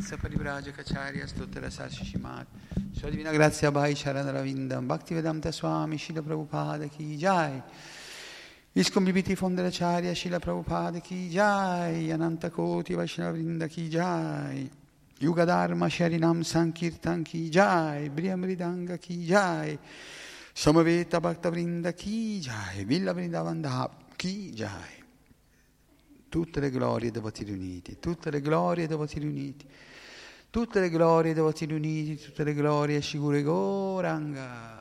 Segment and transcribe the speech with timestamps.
[0.00, 2.46] Vishnupada Paramansa Parivrajacharya Stottara Sashishimat
[2.92, 7.62] Sua Divina Grazia Bhai Charanaravinda Bhakti Vedanta Swami Shila Prabhupada Ki Jai.
[8.74, 12.10] Iskon Bibiti Fondaracharya Shila Prabhupada Ki Jai.
[12.10, 14.70] Ananta Koti Vaishnavrinda Ki Jai.
[15.18, 18.10] Yuga Dharma Sharinam Sankirtan Ki Jai.
[18.12, 19.78] Briyamridanga Ki Jai.
[20.54, 22.84] Samaveta Bhakta Vrinda Ki Jai.
[22.84, 24.98] Villa Vrindavanda Ki Jai.
[26.30, 29.66] Tutte le glorie devoti riuniti, tutte le glorie devoti riuniti,
[30.50, 34.78] tutte le glorie devoti riuniti, tutte le glorie Shigure Goranga.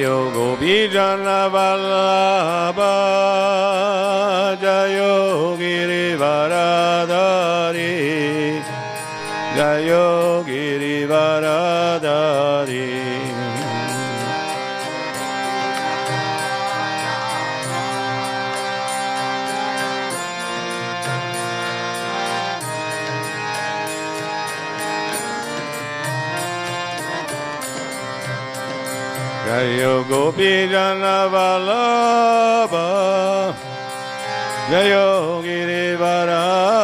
[0.00, 2.96] Jayo Gopijana Vallabha
[4.56, 6.99] Jayo Girivaradari
[29.80, 32.86] Jayo Gopijana Vallabha
[34.68, 36.79] Jayo Girivaradari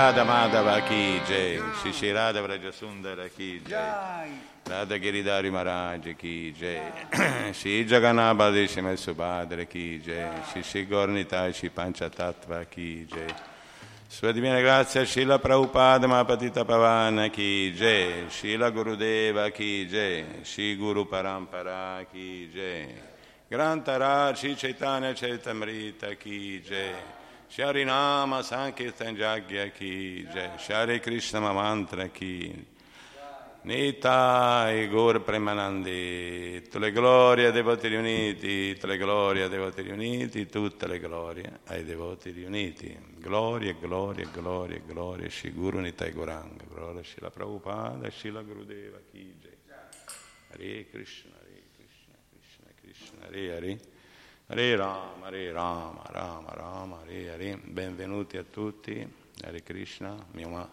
[0.00, 4.30] Shishirada Madhava Ki Jai, Shishirada Vrajasundara Ki Jai,
[4.66, 12.70] Radha Giridhari Maharaj Ki Jai, Shri Jaganabadi Shime Subhadra Ki Jai, Shri Gornitai Shri Panchatattva
[12.70, 13.34] Ki Jai,
[14.08, 21.04] Sua Divina Grazia Shila Prabhupada Mapatita Pavana Ki Jai, Shila Gurudeva Ki Jai, Shri Guru
[21.04, 22.88] Parampara Ki Jai,
[23.50, 26.94] Grantara Shri Chaitanya Chaitamrita Ki Jai,
[27.52, 32.64] Shari Nama Sankirtan Jagya Ki Jai, Shari Krishna Mantra Ki
[33.62, 39.82] Nita e Gaur Premanandi, tutte le glorie ai devoti riuniti, tutte le glorie ai devoti
[39.82, 42.96] riuniti, tutte le glorie ai devoti riuniti.
[43.18, 49.56] Gloria, gloria, gloria, gloria, Shri Guru Nitai Goranga, gloria Shila Prabhupada, Shila Gurudeva Ki Jai.
[50.52, 53.89] Hare Krishna, Hare Krishna, Krishna Krishna, Hare Hare.
[54.50, 57.56] Hare Rama, Hare Rama, Rama, Rama, Hare Hare.
[57.56, 59.08] Benvenuti a tutti,
[59.44, 60.68] Hare Krishna, mio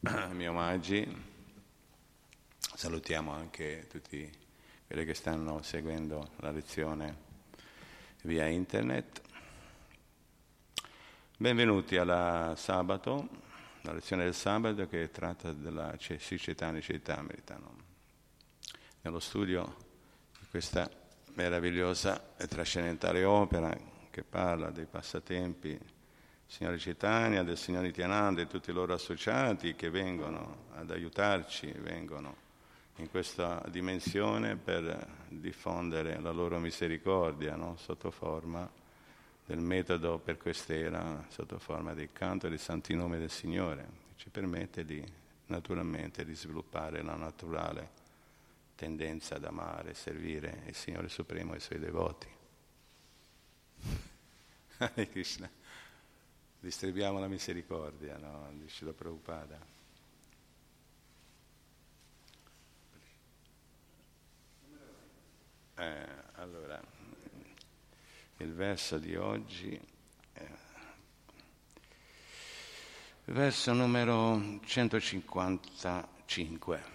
[0.50, 1.24] omaggi.
[2.58, 4.30] Salutiamo anche tutti
[4.86, 7.16] quelli che stanno seguendo la lezione
[8.24, 9.22] via internet.
[11.38, 13.30] Benvenuti alla sabato,
[13.80, 17.76] la lezione del sabato che tratta della Sicetani Ceitamritano.
[19.00, 19.74] Nello studio
[20.38, 21.00] di questa
[21.34, 23.76] meravigliosa e trascendentale opera
[24.10, 25.78] che parla dei passatempi
[26.46, 32.36] Signore Cetania, del Signore Nityananda e tutti i loro associati che vengono ad aiutarci, vengono
[32.96, 37.76] in questa dimensione per diffondere la loro misericordia no?
[37.78, 38.70] sotto forma
[39.46, 44.28] del metodo per quest'era, sotto forma del canto dei santi nomi del Signore, che ci
[44.28, 45.02] permette di
[45.46, 48.01] naturalmente di sviluppare la naturale
[48.82, 52.26] tendenza ad amare e servire il Signore Supremo e i Suoi devoti.
[54.78, 55.48] Hare Krishna.
[56.58, 58.50] Distribuiamo la misericordia, no?
[58.54, 59.64] Dice la Prabhupada.
[65.76, 66.82] Eh, allora,
[68.38, 69.80] il verso di oggi,
[70.32, 70.48] eh,
[73.26, 76.91] verso numero 155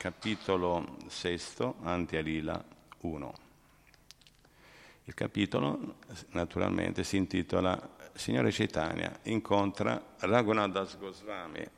[0.00, 2.64] capitolo sesto, Antialila
[3.00, 3.34] 1.
[5.04, 5.96] Il capitolo
[6.30, 11.68] naturalmente si intitola Signore Chaitanya incontra Raghunadas Goswami,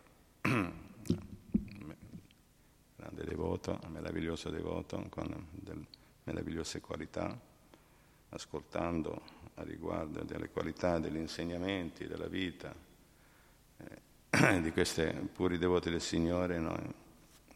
[2.94, 5.84] grande devoto, meraviglioso devoto, con del,
[6.22, 7.36] meravigliose qualità,
[8.28, 9.20] ascoltando
[9.54, 12.72] a riguardo delle qualità degli insegnamenti, della vita,
[13.78, 17.00] eh, di questi puri devoti del Signore, noi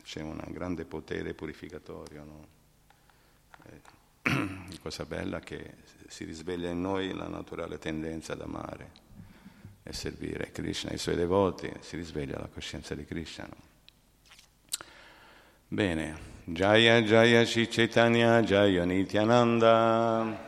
[0.06, 2.24] c'è un grande potere purificatorio.
[2.24, 2.46] No?
[4.22, 5.74] Eh, cosa bella che
[6.06, 9.04] si risveglia in noi la naturale tendenza ad amare
[9.82, 13.48] e servire Krishna i suoi devoti, si risveglia la coscienza di Krishna.
[13.48, 13.74] No?
[15.68, 20.44] Bene, Jaya Jaya Shri Jaya Nityananda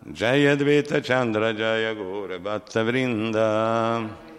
[0.00, 4.30] Jaya Dveta Chandra Jaya Gore Bhatta Vrinda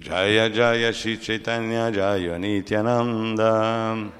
[0.00, 4.10] Jaya Jaya Shri Chaitanya Jaya Nityananda.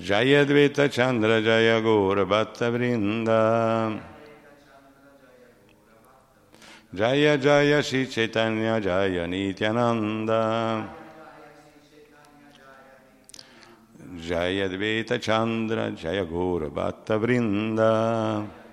[0.00, 4.00] Jaya Dvita Chandra Jaya Gora Bhatta Vrinda.
[6.94, 10.88] Jaya Jaya Shri Chaitanya Jaya Nityananda.
[14.26, 18.63] Jaya Dvita Chandra Jaya Gora Bhatta Vrinda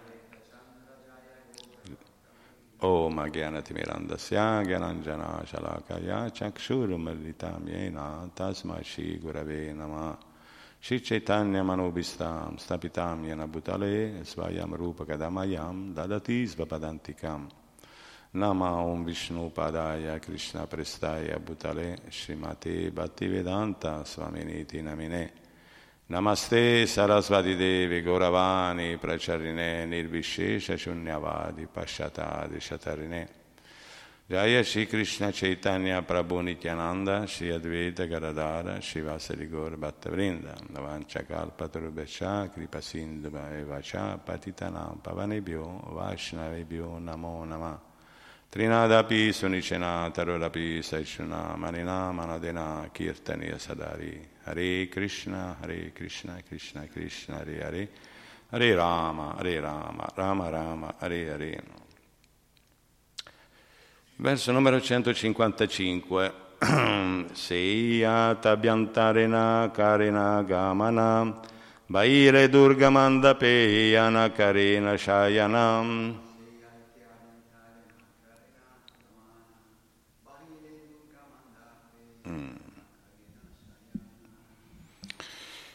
[2.83, 10.17] Om Agyanatimirandasya Gyananjana Shalakaya Chakshurumalitam Yena Tasma Shri Gurave Nama
[10.79, 17.47] Shri Chaitanya Manobhistam Stapitam Yena Bhutale Svayam Rupa Kadamayam Dadati Svapadantikam.
[18.33, 20.19] Nama Om Vishnu Padaya
[26.11, 33.29] Namaste Sarasvati Devi Gauravani Pracharine Nirvishesha Shunyavadi Pashatadi Shatarine
[34.29, 41.69] Jaya Shri Krishna Chaitanya Prabhu Nityananda Shri Advaita Garadara Shri Vasari Gaur Bhattavrinda Navancha Kalpa
[41.69, 47.90] Turubhacha Kripa Sindhuva Evacha Patitanam Pavanebhyo Vaishnavebhyo Namo Namah
[48.51, 57.61] Trinadapi Sunicena Tarorapi Saichuna Manina Manadena Kirtaniya Sadari Hare Krishna Hare Krishna Krishna Krishna Hare
[57.63, 57.87] Hare.
[58.51, 61.63] Hare Rama Hare Rama Rama Rama Hare Hare.
[64.17, 66.33] Verso numero 155
[67.31, 71.39] Seiya Tabyantarena Karena Gamana
[71.87, 76.30] Baire Durgamanda Peyana Karena Shayanam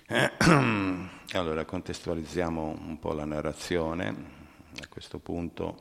[1.32, 4.14] Allora contestualizziamo un po' la narrazione.
[4.80, 5.76] A questo punto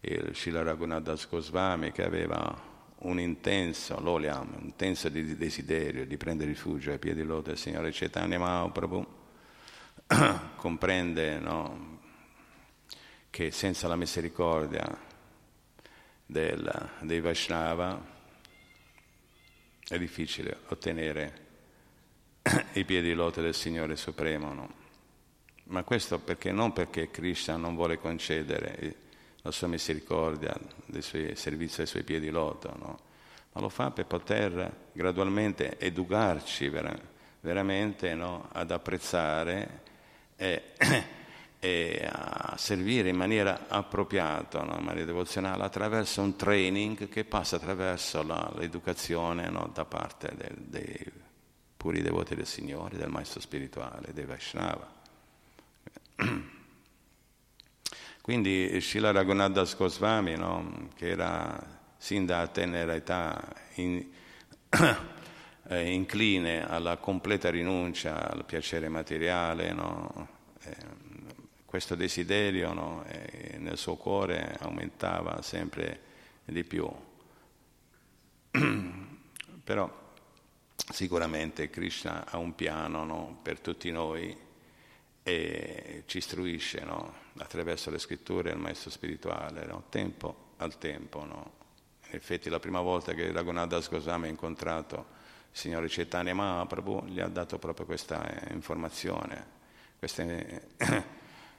[0.00, 2.60] il Srila Raghunadas Goswami che aveva
[3.00, 8.40] un intenso, l'oliam, un intenso desiderio di prendere rifugio ai piedi loto del Signore Chaitanya
[8.40, 9.06] Mahaprabhu,
[10.56, 12.00] comprende no,
[13.30, 14.84] che senza la misericordia
[16.26, 18.04] del, dei Vaishnava
[19.86, 21.46] è difficile ottenere
[22.74, 24.52] i piedi lote del Signore Supremo.
[24.52, 24.68] No?
[25.64, 28.94] Ma questo perché non perché Krishna non vuole concedere
[29.42, 30.54] la sua misericordia
[30.86, 32.98] del suo servizio ai suoi piedi loto, no?
[33.52, 36.96] ma lo fa per poter gradualmente educarci vera,
[37.40, 38.48] veramente no?
[38.52, 39.82] ad apprezzare
[40.36, 40.62] e,
[41.60, 48.22] e, a servire in maniera appropriata, in maniera devozionale, attraverso un training che passa attraverso
[48.22, 51.12] la, l'educazione da parte dei, dei
[51.78, 54.92] puri devoti del Signore, del Maestro spirituale, dei Vaishnava.
[58.20, 64.04] Quindi Srila Raghunadas Goswami, no, che era sin da tenera età in,
[65.68, 70.28] eh, incline alla completa rinuncia al piacere materiale, no,
[70.62, 70.76] eh,
[71.64, 76.00] questo desiderio no, eh, nel suo cuore aumentava sempre
[76.44, 76.90] di più.
[79.62, 80.06] Però
[80.90, 84.36] sicuramente Krishna ha un piano no, per tutti noi
[85.22, 91.22] e ci istruisce no, attraverso le scritture il maestro spirituale, no, tempo al tempo.
[91.24, 95.16] In effetti la prima volta che Raghunadas Goswami ha incontrato
[95.50, 99.56] il Signore Chaitanya Mahaprabhu gli ha dato proprio questa eh, informazione,
[99.98, 101.02] questa, uh,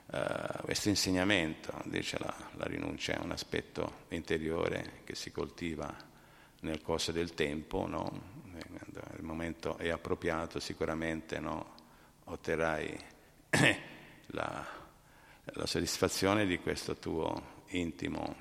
[0.63, 5.95] questo insegnamento, dice la, la rinuncia è un aspetto interiore che si coltiva
[6.61, 8.37] nel corso del tempo, no?
[9.17, 11.75] Il momento è appropriato sicuramente no?
[12.25, 12.97] otterrai
[14.27, 14.65] la,
[15.43, 18.35] la, soddisfazione di questo tuo intimo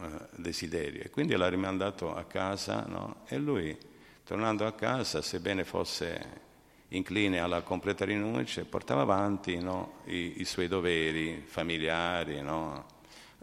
[0.00, 1.02] eh, desiderio.
[1.02, 3.22] E quindi l'ha rimandato a casa no?
[3.26, 3.76] e lui,
[4.24, 6.46] tornando a casa, sebbene fosse
[6.88, 10.00] incline alla completa rinuncia, portava avanti no?
[10.04, 12.40] I, I, suoi doveri familiari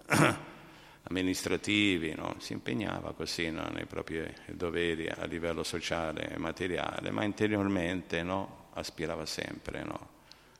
[1.08, 2.36] amministrativi, no?
[2.40, 3.68] si impegnava così no?
[3.70, 8.70] nei propri doveri a livello sociale e materiale, ma interiormente no?
[8.74, 9.82] aspirava sempre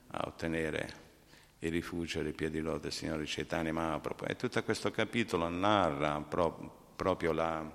[0.08, 1.04] a ottenere
[1.60, 4.24] il rifugio dei piedi lode del Signore Chaitanya Mahaprabhu.
[4.28, 7.68] E tutto questo capitolo narra pro- proprio la,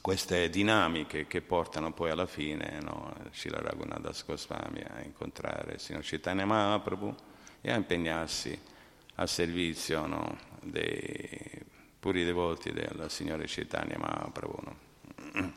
[0.00, 3.14] queste dinamiche che portano poi alla fine no?
[3.30, 7.14] Shila Raghunadas Goswami a incontrare il Signore Chaitanya Mahaprabhu
[7.60, 8.58] e a impegnarsi
[9.16, 11.64] a servizio no, dei
[11.98, 14.58] puri devoti del Signore Chaitanya Mahaprabhu.
[14.62, 15.52] No?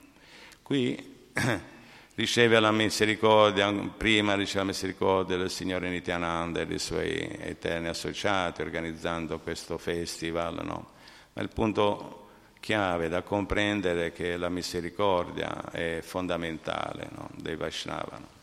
[0.64, 1.32] Qui
[2.16, 8.62] riceve la misericordia, prima riceve la misericordia del Signore Nityananda e dei suoi eterni associati
[8.62, 10.60] organizzando questo festival.
[10.64, 10.92] No?
[11.34, 12.28] Ma il punto
[12.60, 17.30] chiave da comprendere è che la misericordia è fondamentale no?
[17.36, 18.18] dei Vaishnava.
[18.18, 18.38] No?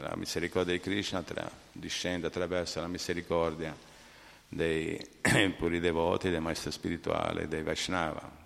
[0.00, 3.74] La misericordia di Krishna tra, discende attraverso la misericordia
[4.48, 4.98] dei
[5.56, 8.36] puri devoti, del maestro spirituale, dei Vaishnava.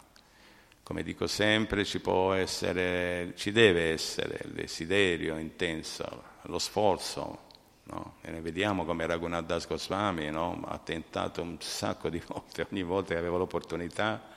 [0.82, 7.50] Come dico sempre, ci può essere, ci deve essere il desiderio intenso, lo sforzo,
[7.84, 8.16] no?
[8.20, 10.60] E ne vediamo come Raghunath Das Goswami no?
[10.66, 14.28] ha tentato un sacco di volte, ogni volta che aveva l'opportunità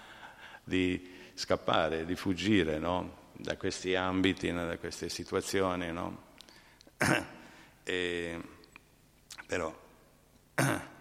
[0.63, 3.23] di scappare, di fuggire no?
[3.33, 5.91] da questi ambiti, da queste situazioni.
[7.87, 8.41] E,
[9.45, 9.71] però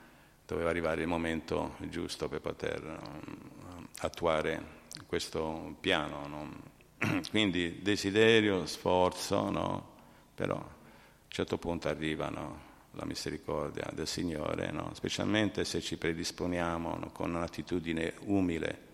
[0.46, 6.26] doveva arrivare il momento giusto per poter um, attuare questo piano.
[6.26, 7.20] No?
[7.30, 9.92] Quindi desiderio, sforzo, no?
[10.34, 12.72] però a un certo punto arriva no?
[12.92, 18.92] la misericordia del Signore, specialmente se ci predisponiamo con un'attitudine umile,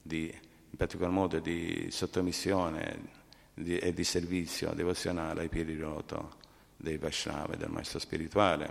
[0.00, 3.20] di, in particolar modo di sottomissione
[3.54, 6.40] di, e di servizio devozionale ai piedi roto
[6.76, 8.70] dei Vaishnava e del Maestro spirituale.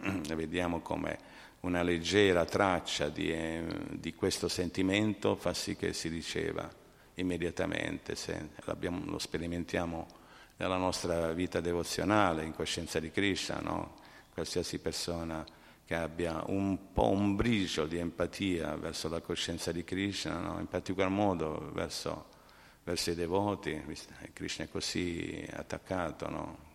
[0.00, 0.34] No?
[0.34, 1.18] vediamo come
[1.60, 6.68] una leggera traccia di, eh, di, questo sentimento fa sì che si riceva
[7.14, 10.06] immediatamente, se lo sperimentiamo
[10.56, 13.96] nella nostra vita devozionale, in coscienza di Krishna, no?
[14.32, 15.44] qualsiasi persona
[15.84, 20.60] che abbia un po' un briciolo di empatia verso la coscienza di Krishna, no?
[20.60, 22.26] in particolar modo verso,
[22.84, 23.82] verso, i devoti,
[24.32, 26.67] Krishna è così attaccato, no?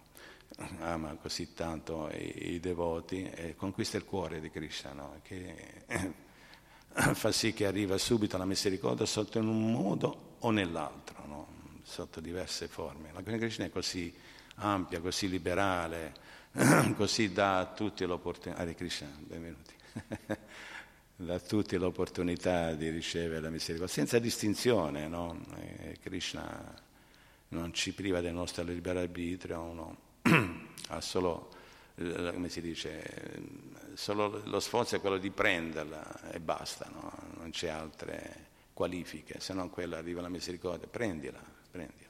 [0.79, 5.19] Ama così tanto i, i, devoti e conquista il cuore di Krishna, no?
[5.23, 5.85] che
[7.13, 11.47] fa sì che arriva subito alla misericordia sotto in un modo o nell'altro, no?
[11.83, 13.11] sotto diverse forme.
[13.13, 14.13] La Krishna è così
[14.55, 16.13] ampia, così liberale,
[16.95, 18.61] così dà a tutti l'opportunità.
[18.61, 19.73] Hare Krishna, benvenuti.
[21.15, 25.39] dà tutti l'opportunità di ricevere la misericordia, senza distinzione, no?
[26.01, 26.81] Krishna
[27.49, 30.11] non ci priva del nostro libero arbitrio, uno
[30.89, 31.49] ha solo,
[31.95, 33.41] eh, come si dice,
[33.93, 37.11] solo lo sforzo è quello di prenderla e basta, no?
[37.37, 42.09] non c'è altre qualifiche, se non quella arriva la misericordia, prendila, prendila.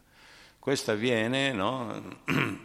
[0.60, 2.22] Questo avviene no?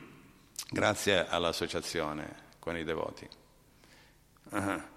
[0.70, 3.28] grazie all'associazione con i devoti.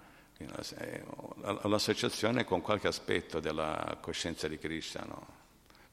[1.62, 5.41] L'associazione con qualche aspetto della coscienza di Krishna, no?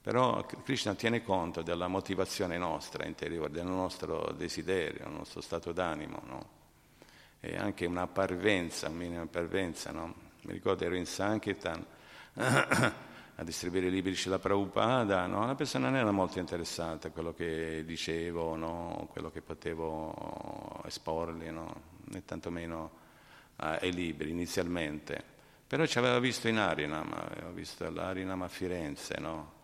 [0.10, 6.24] Però Krishna tiene conto della motivazione nostra interiore, del nostro desiderio, del nostro stato d'animo,
[6.26, 6.50] no?
[7.40, 10.16] E anche una parvenza, minima parvenza, no?
[10.46, 11.86] Mi ricordo ero in Sankirtan
[12.34, 15.46] a distribuire i libri Shila Prabhupada, no?
[15.46, 19.10] La persona non era molto interessata a quello che dicevo, no?
[19.12, 21.82] Quello che potevo esporli, no?
[22.06, 22.90] Né tantomeno
[23.58, 25.24] ai libri inizialmente.
[25.68, 29.58] Però ci aveva visto in Arinam, aveva visto l'Arinam a Firenze, no?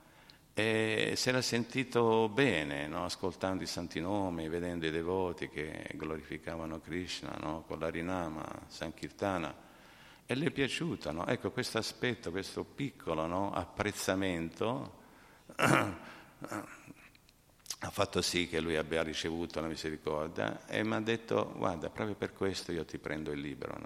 [0.57, 3.03] E si era sentito bene, no?
[3.03, 7.65] ascoltando i santi nomi, vedendo i devoti che glorificavano Krishna no?
[7.67, 9.53] con l'Arinama, Sankirtana,
[10.25, 11.11] e le è piaciuto.
[11.11, 11.27] No?
[11.27, 14.93] Ecco, questo aspetto, questo piccolo apprezzamento
[15.57, 15.93] ha
[17.89, 22.31] fatto sì che lui abbia ricevuto la misericordia e mi ha detto, guarda, proprio per
[22.31, 23.77] questo io ti prendo il libro.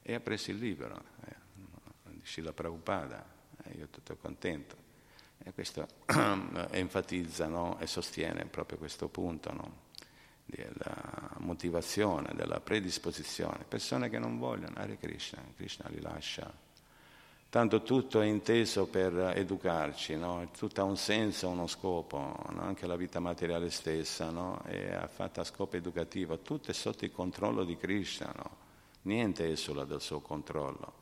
[0.00, 1.34] E ha preso il libro, eh,
[2.04, 3.22] di Srila Prabhupada,
[3.64, 4.81] e io tutto contento.
[5.44, 5.86] E questo
[6.70, 7.78] enfatizza no?
[7.80, 9.90] e sostiene proprio questo punto no?
[10.44, 13.64] della motivazione, della predisposizione.
[13.66, 16.70] Persone che non vogliono Hare Krishna, Krishna li lascia.
[17.48, 20.48] Tanto tutto è inteso per educarci, no?
[20.56, 24.32] tutto ha un senso, uno scopo, anche la vita materiale stessa
[24.64, 28.32] è fatta a scopo educativo, tutto è sotto il controllo di Krishna,
[29.02, 31.01] niente esula del suo controllo.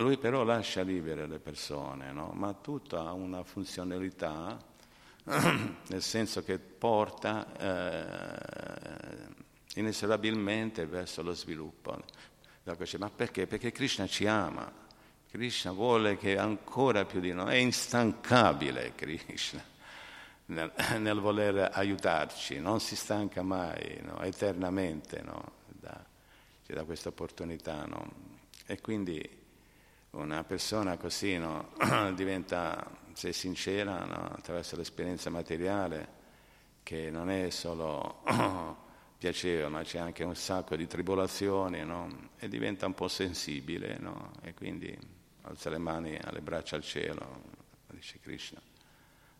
[0.00, 2.30] Lui però lascia libere le persone, no?
[2.32, 4.58] ma tutto ha una funzionalità,
[5.24, 9.28] nel senso che porta eh,
[9.74, 12.02] inesorabilmente verso lo sviluppo.
[12.98, 13.46] Ma perché?
[13.46, 14.72] Perché Krishna ci ama,
[15.30, 19.62] Krishna vuole che ancora più di noi, è instancabile Krishna
[20.46, 24.22] nel, nel voler aiutarci, non si stanca mai, no?
[24.22, 25.52] eternamente no?
[25.66, 26.02] da,
[26.64, 27.86] ci dà questa opportunità.
[28.64, 29.39] E quindi
[30.10, 31.72] una persona così no,
[32.14, 36.18] diventa, se sincera, no, attraverso l'esperienza materiale,
[36.82, 38.22] che non è solo
[39.18, 44.00] piacevole, ma c'è anche un sacco di tribolazioni, no, e diventa un po' sensibile,
[44.42, 44.96] e quindi
[45.42, 47.42] alza le mani, alle braccia al cielo,
[47.90, 48.60] dice Krishna,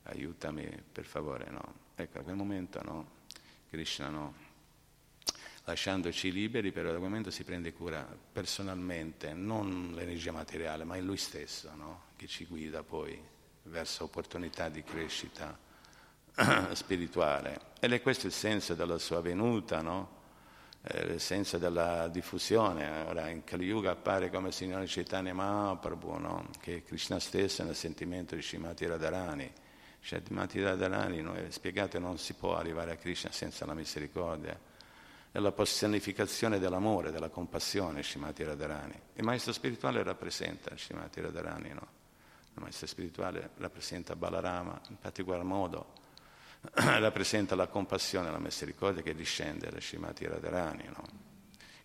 [0.05, 1.51] aiutami per favore.
[1.97, 2.81] Ecco, a quel momento
[3.69, 4.49] Krishna no
[5.71, 11.71] lasciandoci liberi, però momento si prende cura personalmente, non l'energia materiale, ma è lui stesso
[11.77, 12.03] no?
[12.17, 13.19] che ci guida poi
[13.65, 15.57] verso opportunità di crescita
[16.73, 17.61] spirituale.
[17.79, 20.19] Ed è questo il senso della sua venuta, no?
[20.83, 23.05] eh, il senso della diffusione.
[23.07, 26.51] Ora in Kali Yuga appare come Signore Chaitanya Mahaprabhu, no?
[26.61, 29.53] che è Krishna stesso nel sentimento di Shimati Radharani.
[30.01, 31.35] Shimati Radharani, no?
[31.35, 34.70] è spiegato non si può arrivare a Krishna senza la misericordia
[35.33, 39.01] è la personificazione dell'amore, della compassione, Shimati Radharani.
[39.15, 41.99] Il maestro spirituale rappresenta Shimati Radharani, no?
[42.55, 45.99] Il maestro spirituale rappresenta Balarama, in particolar modo
[46.73, 51.05] rappresenta la compassione, la misericordia che discende da Shimati Radharani, no?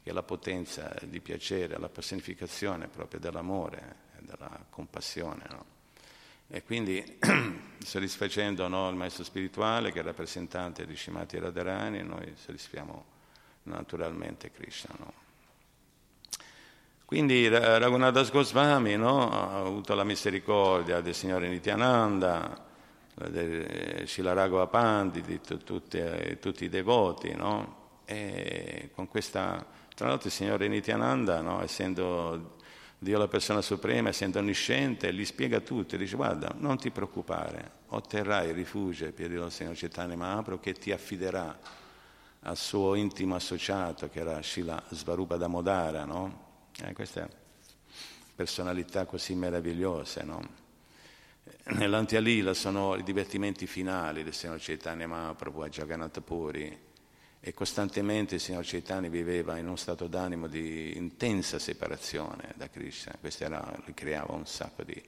[0.01, 5.65] Che la potenza di piacere, la personificazione proprio dell'amore e della compassione, no?
[6.47, 7.19] E quindi
[7.77, 13.13] soddisfacendo no, il maestro spirituale che è rappresentante di Shimati Radharani, noi soddisfiamo
[13.65, 14.95] naturalmente Krishna.
[14.97, 15.13] No?
[17.05, 22.65] Quindi Raghunadas Goswami no, ha avuto la misericordia del Signore Nityananda,
[23.29, 23.63] di
[24.05, 26.01] Shilaragova Pandi, di tutti,
[26.39, 27.83] tutti i devoti, no?
[28.05, 31.61] E con questa, tra l'altro il Signore Nityananda, no?
[31.61, 32.57] essendo
[32.97, 38.51] Dio la persona suprema, essendo onnisciente, gli spiega tutto, dice guarda, non ti preoccupare, otterrai
[38.51, 41.55] rifugio ai piedi del Signore Chaitanya Mahaprabhu che ti affiderà
[42.45, 46.43] al suo intimo associato che era Shila Svarupa Damodara, no?
[46.81, 47.27] Eh, queste
[48.35, 50.63] personalità così meravigliose, no?
[51.65, 56.79] Nell'Antialila sono i divertimenti finali del Signore Chaitanya Mahaprabhu a Jagannath Puri
[57.39, 63.15] e costantemente il Signore Chaitanya viveva in uno stato d'animo di intensa separazione da Krishna,
[63.19, 65.01] questo era, gli creava un sacco di,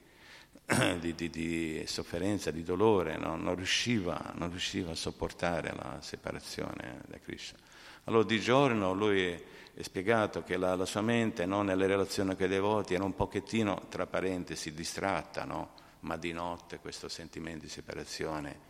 [1.00, 3.36] di, di, di sofferenza, di dolore, no?
[3.36, 7.56] non, riusciva, non, riusciva, a sopportare la separazione da Krishna.
[8.04, 12.44] Allora di giorno lui è spiegato che la, la sua mente no, nelle relazioni con
[12.44, 15.70] i devoti era un pochettino, tra parentesi, distratta, no?
[16.00, 18.60] ma di notte questo sentimento di separazione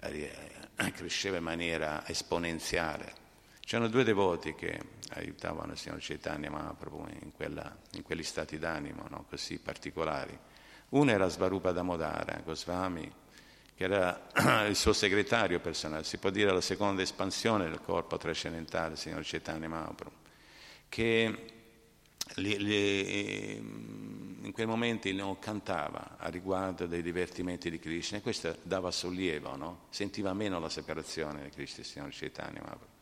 [0.00, 0.30] eh,
[0.92, 3.14] cresceva in maniera esponenziale.
[3.60, 4.78] C'erano due devoti che
[5.10, 9.24] aiutavano il signor Chaitanya Mahaprabhu in, quella, in quegli stati d'animo no?
[9.28, 10.38] così particolari.
[10.90, 13.10] Uno era Svarupa Damodara Goswami,
[13.74, 14.26] che era
[14.66, 19.68] il suo segretario personale, si può dire la seconda espansione del corpo trascendentale, signor Chaitanya
[19.68, 20.16] Mahaprabhu,
[20.88, 21.52] che
[22.34, 28.56] li, li, in quei momenti non cantava a riguardo dei divertimenti di Krishna e questo
[28.62, 29.80] dava sollievo, no?
[29.90, 32.98] sentiva meno la separazione di Krishna e Signore Chaitanya Mahaprabhu.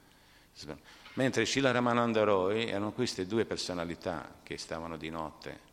[1.15, 5.68] Mentre Shila Ramananda Roy erano queste due personalità che stavano di notte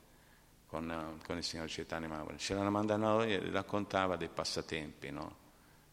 [0.75, 2.37] con, con il signor Chaitanya Mahaprabhu.
[2.37, 5.43] Shila Roy raccontava dei passatempi no?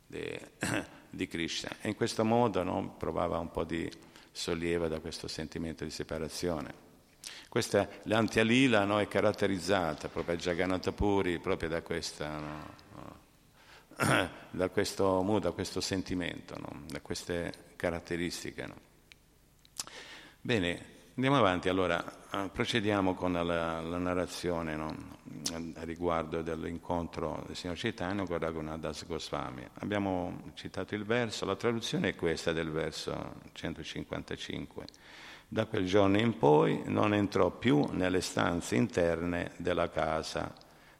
[0.07, 0.53] De,
[1.09, 2.97] di Krishna e in questo modo no?
[2.99, 3.90] provava un po' di
[4.33, 6.90] sollievo da questo sentimento di separazione.
[7.49, 13.18] Questa, l'antialila no, è caratterizzata proprio a Jagannath Puri proprio da, questa, no,
[14.51, 18.90] da questo mood, da questo sentimento, no, da queste caratteristiche.
[20.40, 21.68] Bene, andiamo avanti.
[21.68, 29.07] Allora, eh, procediamo con la, la narrazione a riguardo dell'incontro del signor Chaitanya con Raghunadas
[29.07, 29.66] Goswami.
[29.81, 34.85] Abbiamo citato il verso, la traduzione è questa del verso 155.
[35.48, 40.55] Da quel giorno in poi non entrò più nelle stanze interne della casa,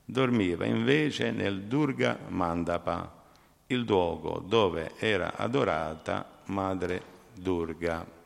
[0.05, 3.21] dormiva invece nel Durga Mandapa,
[3.69, 7.03] il luogo dove era adorata Madre
[7.35, 8.21] Durga.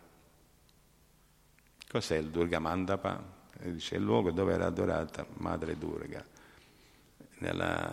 [1.97, 3.19] Cos'è il Durga Mandapa?
[3.59, 6.23] Dice il luogo dove era adorata Madre Durga.
[7.39, 7.91] Nella,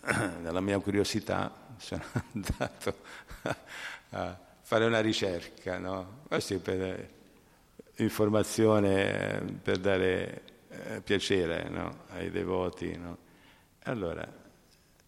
[0.40, 2.96] nella mia curiosità sono andato
[4.12, 6.20] a fare una ricerca, no?
[6.26, 7.10] Questo per
[7.96, 12.04] informazione per dare eh, piacere no?
[12.12, 12.96] ai devoti.
[12.96, 13.18] No?
[13.82, 14.26] Allora,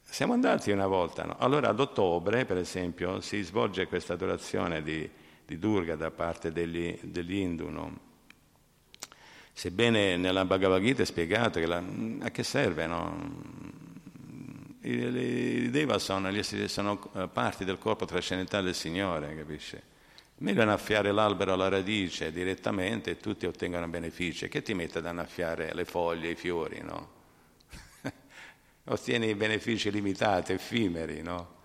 [0.02, 1.36] siamo andati una volta, no?
[1.38, 5.10] allora ad ottobre per esempio si svolge questa adorazione di,
[5.48, 7.98] di Durga da parte degli, degli Hindu, no?
[9.54, 11.82] sebbene nella Bhagavad Gita è spiegato che la,
[12.20, 13.66] a che serve, no?
[14.82, 19.80] I, Deva sono, sono eh, parti del corpo trascendentale del Signore, capisci?
[20.40, 24.48] Meglio annaffiare l'albero alla radice direttamente e tutti ottengono benefici.
[24.48, 27.10] Che ti mette ad annaffiare le foglie, i fiori, no?
[28.84, 31.56] Ottieni benefici limitati, effimeri, no?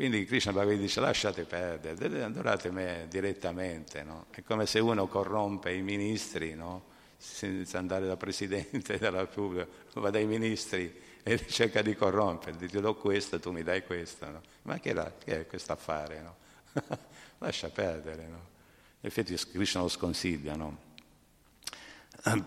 [0.00, 4.28] Quindi Krishna Bhagavan dice lasciate perdere, adorate me direttamente, no?
[4.30, 6.84] È come se uno corrompe i ministri, no?
[7.18, 10.90] Senza andare dal Presidente della Repubblica, va dai ministri
[11.22, 14.40] e cerca di corrompere, ti do questo, tu mi dai questo, no?
[14.62, 16.36] Ma che, è questo affare, no?
[17.36, 18.26] lascia perdere.
[18.26, 18.46] No?
[19.00, 20.56] In effetti Krishna lo sconsiglia.
[20.56, 20.78] No?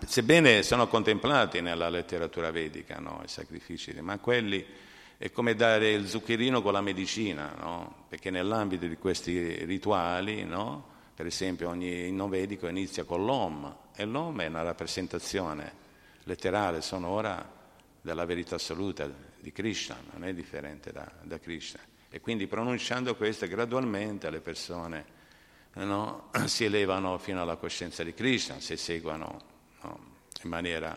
[0.06, 4.66] Sebbene sono contemplati nella letteratura vedica i sacrifici, ma quelli
[5.16, 8.06] è come dare il zuccherino con la medicina, no?
[8.08, 10.92] perché nell'ambito di questi rituali, no?
[11.14, 15.82] per esempio ogni inno vedico inizia con l'Om e l'Om è una rappresentazione
[16.24, 17.62] letterale, sonora
[18.00, 21.80] della verità assoluta di Krishna, non è differente da, da Krishna.
[22.10, 25.04] E quindi pronunciando questo gradualmente le persone
[25.74, 29.40] no, si elevano fino alla coscienza di Krishna, se seguono
[29.82, 30.00] no,
[30.42, 30.96] in maniera,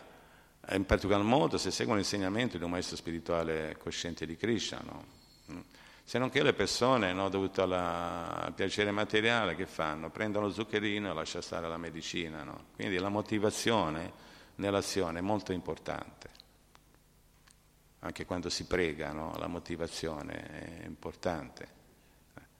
[0.70, 4.80] in particolar modo se seguono l'insegnamento di un maestro spirituale cosciente di Krishna.
[4.84, 5.04] No?
[5.52, 5.60] Mm.
[6.04, 10.10] Se non che le persone, no, dovute al piacere materiale, che fanno?
[10.10, 12.44] Prendono lo zuccherino e lasciano stare la medicina.
[12.44, 12.66] No?
[12.74, 14.12] Quindi la motivazione
[14.56, 16.38] nell'azione è molto importante
[18.00, 21.76] anche quando si prega, la motivazione è importante.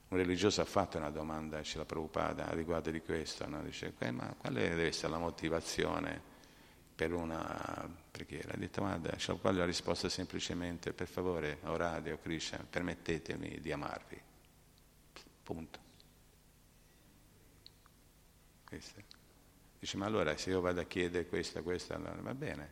[0.08, 4.34] Un religioso ha fatto una domanda a Cila Prabhupada a riguardo di questo, dice ma
[4.38, 6.27] quale deve essere la motivazione
[6.98, 8.54] per una preghiera?
[8.54, 13.70] Ha detto guarda, Prabhupada ha risposto semplicemente per favore, o radio, o Krishna, permettetemi di
[13.70, 14.20] amarvi.
[15.44, 15.78] Punto.
[19.78, 22.70] Dice, ma allora se io vado a chiedere questa, questa, allora va bene.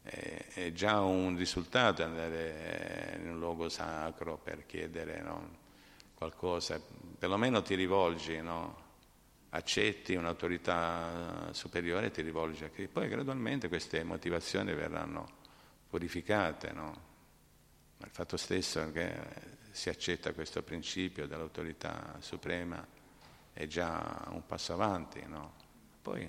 [0.00, 5.58] È, è già un risultato andare in un luogo sacro per chiedere no,
[6.14, 6.80] qualcosa,
[7.18, 8.83] perlomeno ti rivolgi, no?
[9.54, 12.98] Accetti un'autorità superiore e ti rivolgi a Cristo.
[12.98, 15.42] Poi gradualmente queste motivazioni verranno
[15.88, 16.72] purificate.
[16.72, 17.12] No?
[17.98, 19.12] Il fatto stesso che
[19.70, 22.84] si accetta questo principio dell'autorità suprema
[23.52, 25.24] è già un passo avanti.
[25.26, 25.54] No?
[26.02, 26.28] Poi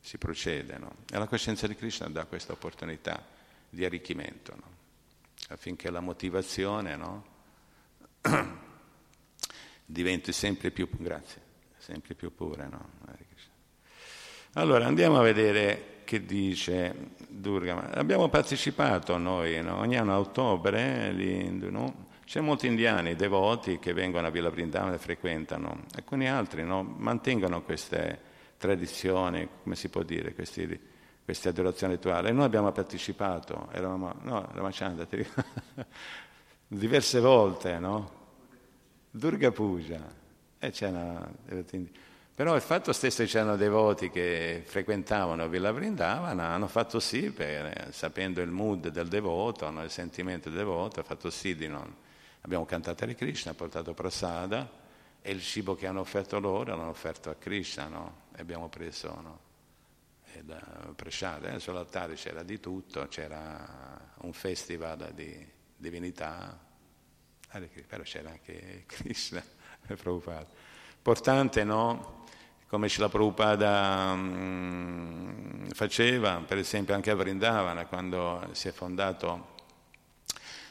[0.00, 0.96] si procede, no?
[1.10, 3.24] E la coscienza di Krishna dà questa opportunità
[3.70, 4.76] di arricchimento, no?
[5.48, 7.26] affinché la motivazione no?
[9.84, 11.47] diventi sempre più, grazie,
[11.88, 12.68] sempre più pura.
[14.52, 17.92] Allora andiamo a vedere che dice Durga.
[17.92, 21.94] Abbiamo partecipato noi, ogni anno a ottobre, l'Indu,
[22.26, 28.20] c'è molti indiani devoti che vengono a Villa Brindana e frequentano, alcuni altri mantengono queste
[28.58, 30.78] tradizioni, come si può dire, questi,
[31.24, 32.30] queste adorazioni rituali.
[32.34, 35.26] Noi abbiamo partecipato, eravamo, no, eravamo andati
[36.68, 38.16] diverse volte, no?
[39.10, 40.17] Durga Puja,
[40.58, 41.30] e c'era,
[42.38, 47.92] però il fatto stesso che c'erano devoti che frequentavano Villa Vrindavana hanno fatto sì, per,
[47.92, 51.92] sapendo il mood del devoto, no, il sentimento del devoto, ha fatto sì di non...
[52.42, 54.70] Abbiamo cantato Hare Krishna, portato prasada
[55.20, 58.26] e il cibo che hanno offerto loro l'hanno offerto a Krishna, no?
[58.32, 59.40] e abbiamo preso no?
[60.34, 61.52] il prasada.
[61.54, 65.44] Eh, sull'altare c'era di tutto, c'era un festival di
[65.76, 66.56] divinità,
[67.84, 69.42] però c'era anche Krishna
[69.88, 70.46] e Prabhupada.
[70.96, 72.16] Importante, no?
[72.68, 79.56] Come ce la Prabhupada mh, faceva, per esempio anche a Vrindavana, quando si è fondato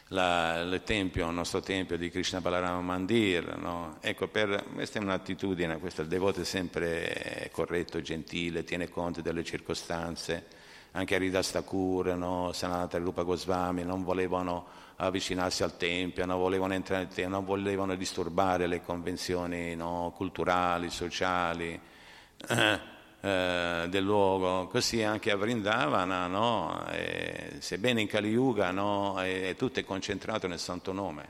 [0.10, 3.58] la, il tempio, il nostro tempio di Krishna Balarama Mandir.
[3.58, 3.98] No?
[4.00, 9.44] Ecco, per, questa è un'attitudine, questo il devoto è sempre corretto, gentile, tiene conto delle
[9.44, 10.46] circostanze.
[10.92, 12.52] Anche Aridas Thakur, no?
[12.54, 14.66] Sanatari Rupa Goswami non volevano
[14.98, 20.14] avvicinarsi al tempio, non volevano entrare nel tempio, non volevano disturbare le convenzioni no?
[20.16, 21.80] culturali, sociali.
[23.20, 26.88] Eh, del luogo, così anche a Vrindavana, no?
[26.92, 29.20] e, sebbene in Kali Yuga no?
[29.58, 31.28] tutto è concentrato nel santo nome,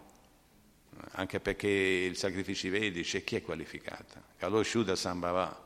[1.12, 4.22] anche perché il sacrificio vedici chi è qualificato?
[4.38, 5.64] Kalo Shuddha Sambhava,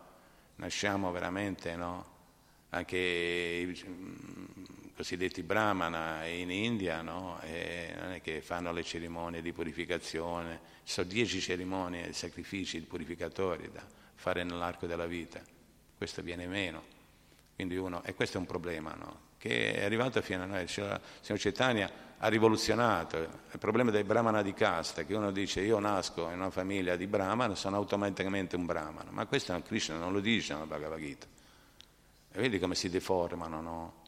[0.57, 2.05] nasciamo veramente, no?
[2.69, 3.75] anche
[5.01, 7.39] cosiddetti brahmana in India, no?
[7.41, 13.83] non è che fanno le cerimonie di purificazione, ci sono dieci cerimonie, sacrifici purificatori da
[14.13, 15.41] fare nell'arco della vita
[16.01, 16.99] questo viene meno.
[17.57, 19.19] Uno, e questo è un problema no?
[19.37, 20.65] che è arrivato fino a noi.
[20.65, 25.77] Cioè, signor Cetania ha rivoluzionato il problema dei brahmana di casta, che uno dice io
[25.77, 30.19] nasco in una famiglia di brahmana, sono automaticamente un brahmana, ma questo Krishna non lo
[30.21, 31.27] dice nella Bhagavad Gita.
[32.31, 34.00] E vedi come si deformano no?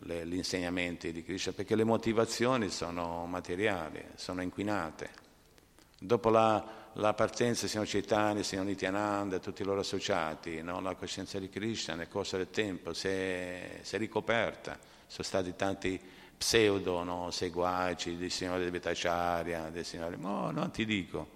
[0.00, 5.10] Le, gli insegnamenti di Krishna, perché le motivazioni sono materiali, sono inquinate.
[5.98, 10.80] Dopo la, la partenza del signor Chaitanya, signor Nityananda e tutti i loro associati, no?
[10.80, 15.54] la coscienza di Krishna nel corso del tempo si è, si è ricoperta, sono stati
[15.56, 16.00] tanti
[16.36, 17.30] pseudo no?
[17.30, 20.16] seguaci del signore di Bhattacharya, del signore...
[20.16, 21.26] No, non ti dico,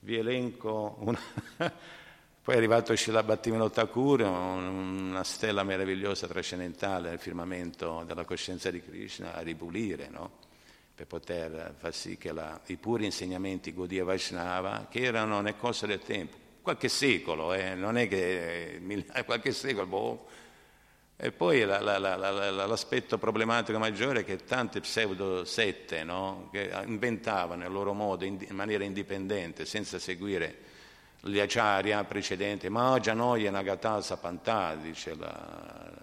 [0.00, 1.20] vi elenco una...
[2.46, 8.80] Poi è arrivato Srila Bhattivinoda Thakur, una stella meravigliosa trascendentale nel firmamento della coscienza di
[8.80, 10.30] Krishna, a ripulire, no?
[10.94, 15.86] per poter far sì che la, i puri insegnamenti Gaudiya Vaishnava, che erano nel corso
[15.86, 20.26] del tempo, qualche secolo, eh, non è che eh, qualche secolo, boh.
[21.16, 27.72] E poi la, la, l'aspetto problematico maggiore è che tante pseudo-sette no, che inventavano il
[27.72, 30.74] loro modo in, in, maniera indipendente, senza seguire
[31.26, 35.94] gli acharya precedenti, ma già noi è Nagata Sapantà, dice la,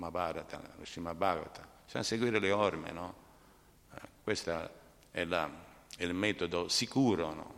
[0.00, 3.14] Mahabharata, lo Srimad bisogna seguire le orme, no?
[4.22, 4.70] Questo
[5.10, 5.50] è, la,
[5.96, 7.54] è, il metodo sicuro, no?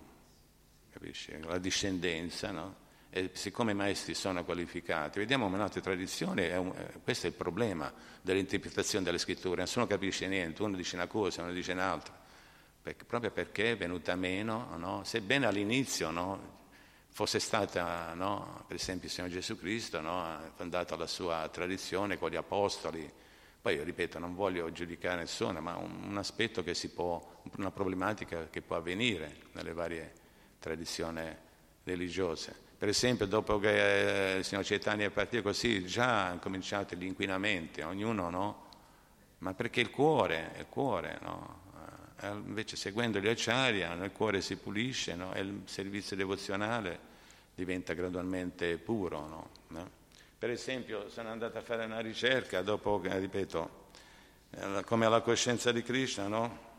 [0.90, 1.38] Capisci?
[1.42, 2.80] La discendenza, no?
[3.10, 7.36] E siccome i maestri sono qualificati, vediamo un'altra tradizione, è un, eh, questo è il
[7.36, 12.18] problema dell'interpretazione delle scritture, nessuno capisce niente, uno dice una cosa, uno dice un'altra,
[12.80, 15.04] perché, proprio perché è venuta meno, no?
[15.04, 16.60] sebbene all'inizio no?
[17.12, 18.64] Fosse stata, no?
[18.66, 23.10] per esempio il Signore Gesù Cristo, ha fondato la sua tradizione con gli apostoli,
[23.60, 28.48] poi, ripeto, non voglio giudicare nessuno, ma un, un aspetto che si può, una problematica
[28.48, 30.12] che può avvenire nelle varie
[30.58, 31.22] tradizioni
[31.84, 32.54] religiose.
[32.76, 37.04] Per esempio, dopo che eh, il signor Caetani è partito così, già hanno cominciato gli
[37.04, 38.66] inquinamenti, ognuno no?
[39.38, 41.61] Ma perché il cuore, il cuore, no?
[42.22, 45.32] Invece seguendo gli acciari, il cuore si pulisce, no?
[45.32, 47.10] È il servizio devozionale
[47.54, 49.26] diventa gradualmente puro.
[49.26, 49.48] No?
[49.68, 49.90] No?
[50.38, 53.80] Per esempio sono andato a fare una ricerca dopo, ripeto,
[54.84, 56.70] come la coscienza di Krishna, no?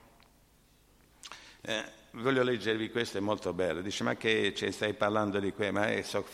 [1.62, 3.82] Eh, voglio leggervi questo, è molto bello.
[3.82, 5.74] Dice, ma che cioè, stai parlando di questo?
[5.74, 6.26] Ma è so...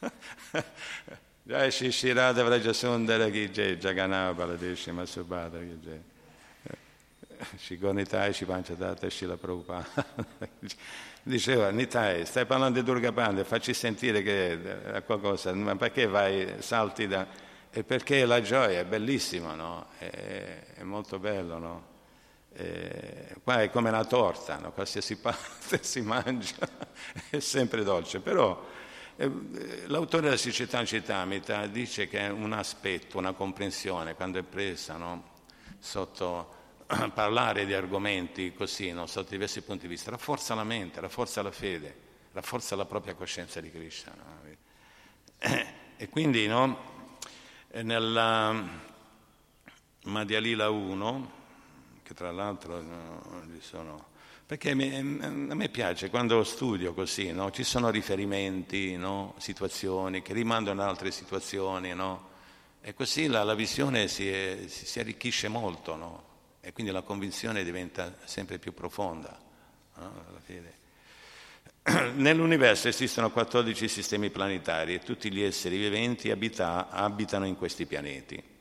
[1.42, 5.60] Jai Shishirada Vrajasundara Ki Jai Jagannath Baladeshi Masubhada
[7.56, 10.06] Ki Jai Shigonitai Shipanchadata Shila Prabhupada
[11.22, 16.56] diceva Nitai stai parlando di Durga Panda facci sentire che è qualcosa ma perché vai
[16.58, 17.26] salti da
[17.70, 19.86] e perché la gioia è bellissima no?
[19.98, 21.94] è, è molto bello no?
[22.58, 24.72] Eh, qua è come la torta, no?
[24.72, 26.66] qualsiasi parte si mangia
[27.28, 28.64] è sempre dolce, però
[29.16, 29.30] eh,
[29.88, 35.34] l'autore della Società Citamita dice che è un aspetto, una comprensione, quando è presa no?
[35.78, 36.55] sotto
[37.12, 39.06] parlare di argomenti così, no?
[39.06, 41.94] sotto diversi punti di vista, rafforza la mente, rafforza la fede,
[42.32, 44.14] rafforza la propria coscienza di Krishna.
[45.98, 48.54] E quindi nella
[50.04, 51.32] Madhya Lila 1,
[52.02, 54.08] che tra l'altro no, sono...
[54.44, 57.50] Perché a me piace quando studio così, no?
[57.50, 59.34] ci sono riferimenti, no?
[59.38, 61.94] situazioni che rimandano ad altre situazioni,
[62.82, 65.96] e così la, la visione si, è, si, si, arricchisce molto,
[66.66, 69.38] e quindi la convinzione diventa sempre più profonda.
[72.14, 78.54] Nell'universo esistono 14 sistemi planetari e tutti gli esseri viventi abita, abitano in questi pianeti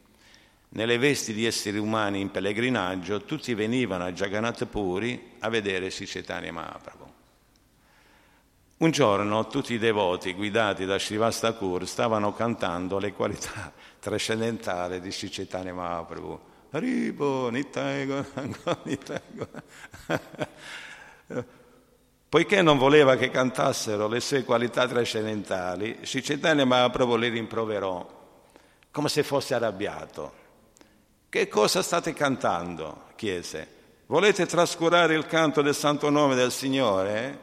[0.75, 6.51] nelle vesti di esseri umani in pellegrinaggio, tutti venivano a Jagannath Puri a vedere Sicetania
[6.51, 7.13] Mahaprabhu.
[8.77, 15.73] Un giorno tutti i devoti guidati da Srivastakur stavano cantando le qualità trascendentali di Sicetania
[15.73, 16.53] Mahaprabhu.
[16.75, 18.25] Haribo, Nittaigo,
[18.83, 19.47] Nittaigo.
[22.27, 28.05] Poiché non voleva che cantassero le sue qualità trascendentali, Sicetania Mahaprabhu li rimproverò
[28.91, 30.33] come se fosse arrabbiato.
[31.29, 33.03] Che cosa state cantando?
[33.15, 33.67] chiese.
[34.07, 37.39] Volete trascurare il canto del santo nome del Signore?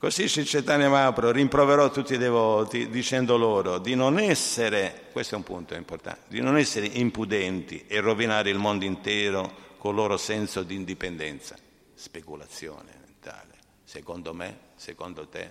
[0.00, 5.44] Così Chaitanya Mahaprabhu rimproverò tutti i devoti dicendo loro di non essere, questo è un
[5.44, 10.62] punto importante, di non essere impudenti e rovinare il mondo intero con il loro senso
[10.62, 11.54] di indipendenza.
[11.92, 13.58] Speculazione mentale.
[13.84, 15.50] Secondo me, secondo te,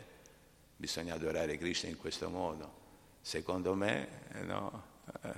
[0.75, 2.73] bisogna adorare Krishna in questo modo.
[3.21, 4.07] Secondo me,
[4.45, 4.83] no.
[5.25, 5.29] Eh,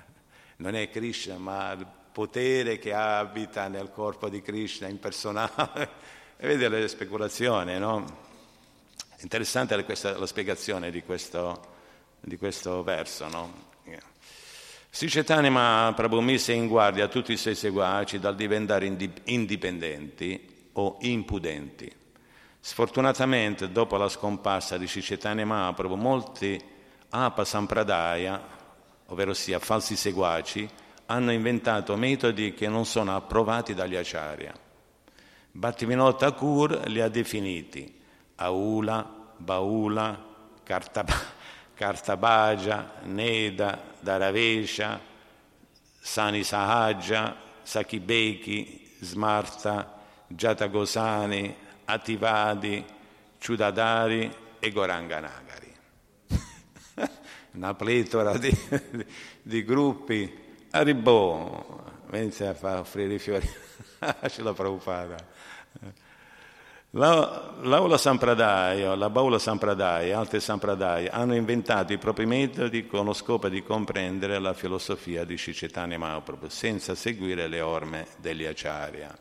[0.55, 5.89] non è Krishna, ma il potere che abita nel corpo di Krishna impersonale.
[6.37, 8.29] e vedi la speculazione, no?
[9.21, 11.59] Interessante questa, la spiegazione di questo,
[12.19, 13.69] di questo verso, no?
[14.93, 18.85] Sri Chaitanya Prabhu mise in guardia tutti i suoi seguaci dal diventare
[19.23, 21.89] indipendenti o impudenti.
[22.59, 26.61] Sfortunatamente, dopo la scomparsa di Chaitanya Mahaprabhu, molti
[27.09, 28.59] Apa Sampradaya
[29.11, 30.67] ovvero sia falsi seguaci,
[31.07, 34.53] hanno inventato metodi che non sono approvati dagli acharya.
[35.51, 37.99] Bhattivinoda Thakur li ha definiti
[38.41, 39.05] Aula,
[39.37, 40.17] Baula,
[41.75, 44.99] Kartabaja, Neda, Daravesha,
[46.01, 49.85] Sani Sahaja, Sakibeki, Smarta,
[50.33, 52.83] Jatagosani, Ativadi,
[53.39, 55.75] Chudadari e Goranganagari.
[57.53, 58.49] Una pletora di,
[58.89, 59.05] di,
[59.41, 63.45] di gruppi, Arribò, inizia a far offrire i fiori,
[64.29, 65.17] ce l'ho preoccupata.
[66.95, 73.13] La, l'aula Sampradaya, la Baula Sampradaya altre Sampradaya hanno inventato i propri metodi con lo
[73.13, 79.17] scopo di comprendere la filosofia di Shicetane Mahaprabhu senza seguire le orme degli Acharya.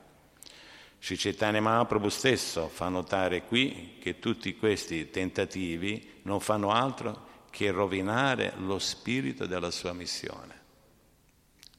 [0.99, 8.53] Shicetane Mahaprabhu stesso fa notare qui che tutti questi tentativi non fanno altro che rovinare
[8.57, 10.59] lo spirito della sua missione.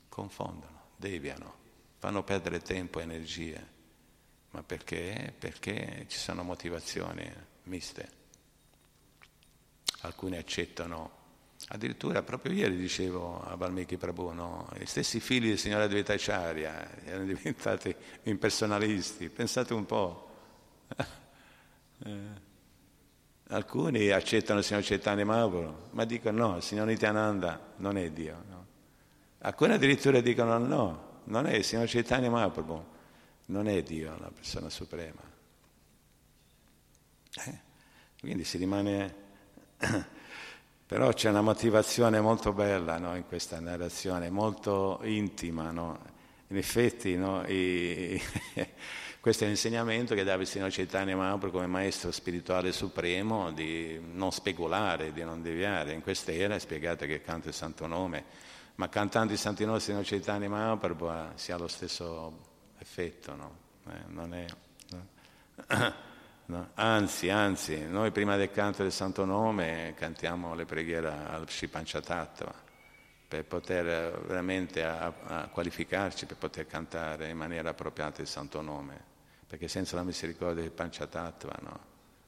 [0.08, 1.54] Confondono, deviano,
[1.98, 3.71] fanno perdere tempo e energie.
[4.52, 5.34] Ma perché?
[5.38, 7.32] Perché ci sono motivazioni
[7.64, 8.20] miste.
[10.02, 11.20] Alcuni accettano,
[11.68, 14.68] addirittura proprio ieri dicevo a Valmiki Prabhu, no?
[14.78, 20.30] gli stessi figli del Signore Advaitacharya erano diventati impersonalisti, pensate un po'.
[22.06, 22.50] eh.
[23.50, 28.44] Alcuni accettano il Signore Chaitanya Mahaprabhu, ma dicono no, il Signore Nityananda non è Dio.
[28.50, 28.66] No.
[29.40, 32.86] Alcuni addirittura dicono no, non è il Signore Chaitanya Mahaprabhu,
[33.46, 35.22] non è Dio, la persona suprema.
[37.46, 37.60] Eh?
[38.20, 39.16] Quindi si rimane...
[40.92, 45.72] Però c'è una motivazione molto bella no, in questa narrazione, molto intima.
[45.72, 45.98] No?
[46.48, 48.22] In effetti no, i...
[49.22, 55.14] Questo è l'insegnamento che dà Vistino Chaitanya Mahaprabhu come maestro spirituale supremo di non speculare,
[55.14, 55.94] di non deviare.
[55.94, 58.26] In questa era è spiegato che canta il santo nome,
[58.76, 62.51] ma cantando i santi nostri Vistino Chaitanya Mahaprabhu si ha lo stesso
[62.82, 63.58] effetto, no?
[63.88, 64.46] Eh, non è...
[64.90, 66.10] No?
[66.52, 66.72] No?
[66.74, 72.54] Anzi, anzi, noi prima del canto del Santo Nome cantiamo le preghiere al Shipanchatattva
[73.26, 79.02] per poter veramente a, a qualificarci, per poter cantare in maniera appropriata il Santo Nome,
[79.48, 81.80] perché senza la misericordia del Panchatattva no?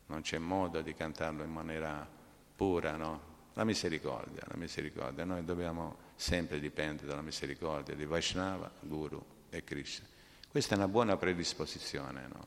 [0.06, 2.08] non c'è modo di cantarlo in maniera
[2.56, 3.32] pura, no?
[3.56, 10.13] La misericordia, la misericordia, noi dobbiamo sempre dipendere dalla misericordia di Vaishnava, Guru e Krishna.
[10.54, 12.46] Questa è una buona predisposizione, no?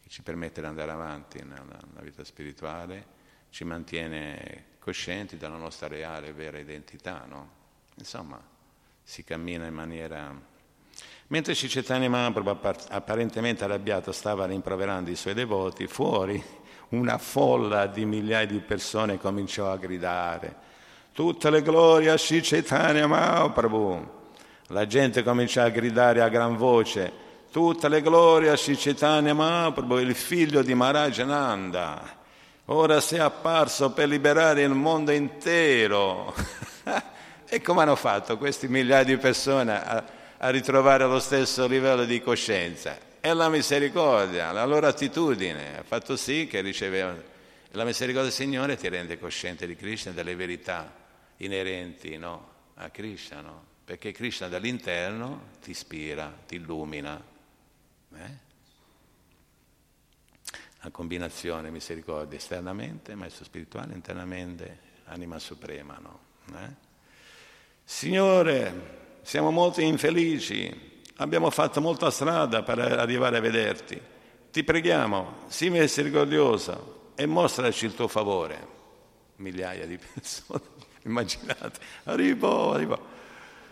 [0.00, 3.04] che ci permette di andare avanti nella, nella vita spirituale,
[3.50, 7.50] ci mantiene coscienti della nostra reale e vera identità, no?
[7.96, 8.40] Insomma,
[9.02, 10.40] si cammina in maniera...
[11.26, 16.40] Mentre Cicetani Mahaprabhu, apparentemente arrabbiato, stava rimproverando i suoi devoti, fuori
[16.90, 20.54] una folla di migliaia di persone cominciò a gridare
[21.10, 24.16] tutte le glorie a Cicetani Mahaprabhu.
[24.68, 30.14] La gente cominciò a gridare a gran voce Tutte le glorie a Shicitanya Mahaprabhu, il
[30.14, 32.16] figlio di Maharajananda.
[32.66, 36.34] Ora sei apparso per liberare il mondo intero.
[37.48, 40.04] e come hanno fatto questi migliaia di persone a,
[40.36, 42.98] a ritrovare lo stesso livello di coscienza?
[43.18, 47.22] È la misericordia, la loro attitudine ha fatto sì che ricevevano.
[47.72, 50.92] La misericordia del Signore ti rende cosciente di Krishna delle verità
[51.38, 52.48] inerenti no?
[52.74, 53.64] a Krishna, no?
[53.86, 57.27] perché Krishna dall'interno ti ispira, ti illumina.
[58.14, 58.46] Eh?
[60.80, 65.98] La combinazione misericordia esternamente, maestro spirituale, internamente, anima suprema.
[66.00, 66.20] No?
[66.56, 66.86] Eh?
[67.84, 74.00] Signore, siamo molto infelici, abbiamo fatto molta strada per arrivare a vederti.
[74.50, 78.76] Ti preghiamo, sii misericordioso e mostraci il tuo favore.
[79.36, 80.62] Migliaia di persone,
[81.02, 83.16] immaginate, arrivo, arrivo.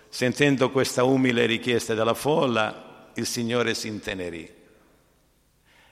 [0.09, 2.86] Sentendo questa umile richiesta della folla,
[3.17, 4.65] il Signore si intenerì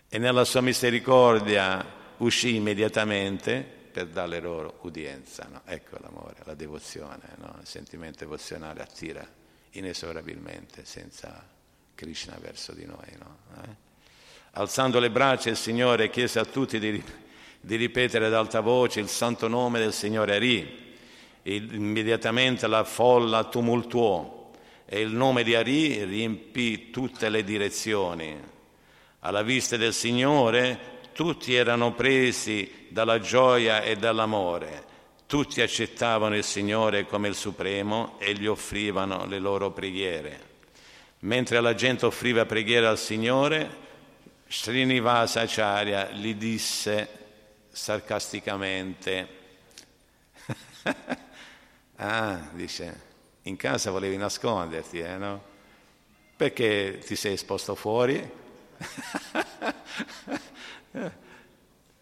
[0.09, 1.85] e nella sua misericordia
[2.19, 5.49] uscì immediatamente per dare loro udienza.
[5.51, 5.63] No?
[5.65, 7.57] Ecco l'amore, la devozione, no?
[7.61, 9.27] il sentimento devozionale attira
[9.73, 11.45] inesorabilmente senza
[11.95, 13.17] Krishna verso di noi.
[13.19, 13.39] No?
[13.63, 13.75] Eh?
[14.53, 17.03] Alzando le braccia il Signore chiese a tutti di,
[17.61, 20.83] di ripetere ad alta voce il santo nome del Signore Ari.
[21.43, 24.44] Immediatamente la folla tumultuò
[24.87, 28.39] e il nome di Ari riempì tutte le direzioni.
[29.21, 34.85] Alla vista del Signore tutti erano presi dalla gioia e dall'amore,
[35.27, 40.53] tutti accettavano il Signore come il Supremo e gli offrivano le loro preghiere.
[41.21, 43.83] Mentre la gente offriva preghiere al Signore,
[44.47, 47.09] Srinivasa Acharya gli disse
[47.71, 49.29] sarcasticamente,
[51.97, 53.14] ah, dice,
[53.47, 55.43] in casa volevi nasconderti, eh, no?
[56.37, 58.31] Perché ti sei esposto fuori?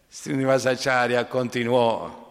[0.09, 2.21] Srinivasacharya continuò.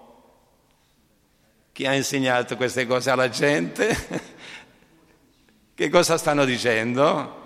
[1.72, 3.96] Chi ha insegnato queste cose alla gente?
[5.74, 7.40] che cosa stanno dicendo?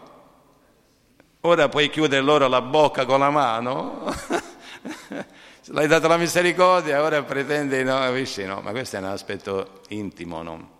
[1.40, 4.04] Ora puoi chiudere loro la bocca con la mano?
[5.70, 8.44] L'hai data la misericordia, ora pretendi, no, capisci?
[8.44, 10.75] No, ma questo è un aspetto intimo, no?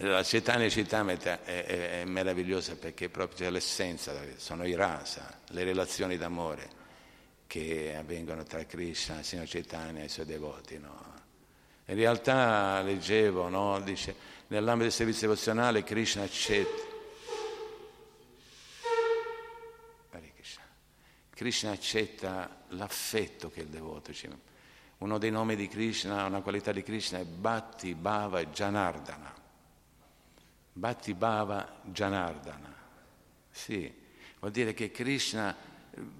[0.00, 5.64] La Chaitanya Citameta è, è, è, meravigliosa perché proprio c'è l'essenza, sono i rasa, le
[5.64, 6.68] relazioni d'amore
[7.46, 10.78] che avvengono tra Krishna, il Signore Chaitanya e i suoi devoti.
[10.78, 11.14] No?
[11.86, 13.80] In realtà leggevo, no?
[13.80, 14.14] dice,
[14.48, 16.94] nell'ambito del servizio devozionale Krishna accetta.
[21.30, 24.26] Krishna accetta l'affetto che il devoto ci
[24.98, 29.45] Uno dei nomi di Krishna, una qualità di Krishna è Bhatti Bhava Janardana.
[30.76, 32.74] Bhatti Bhava Janardana.
[33.50, 33.90] Sì,
[34.38, 35.56] vuol dire che Krishna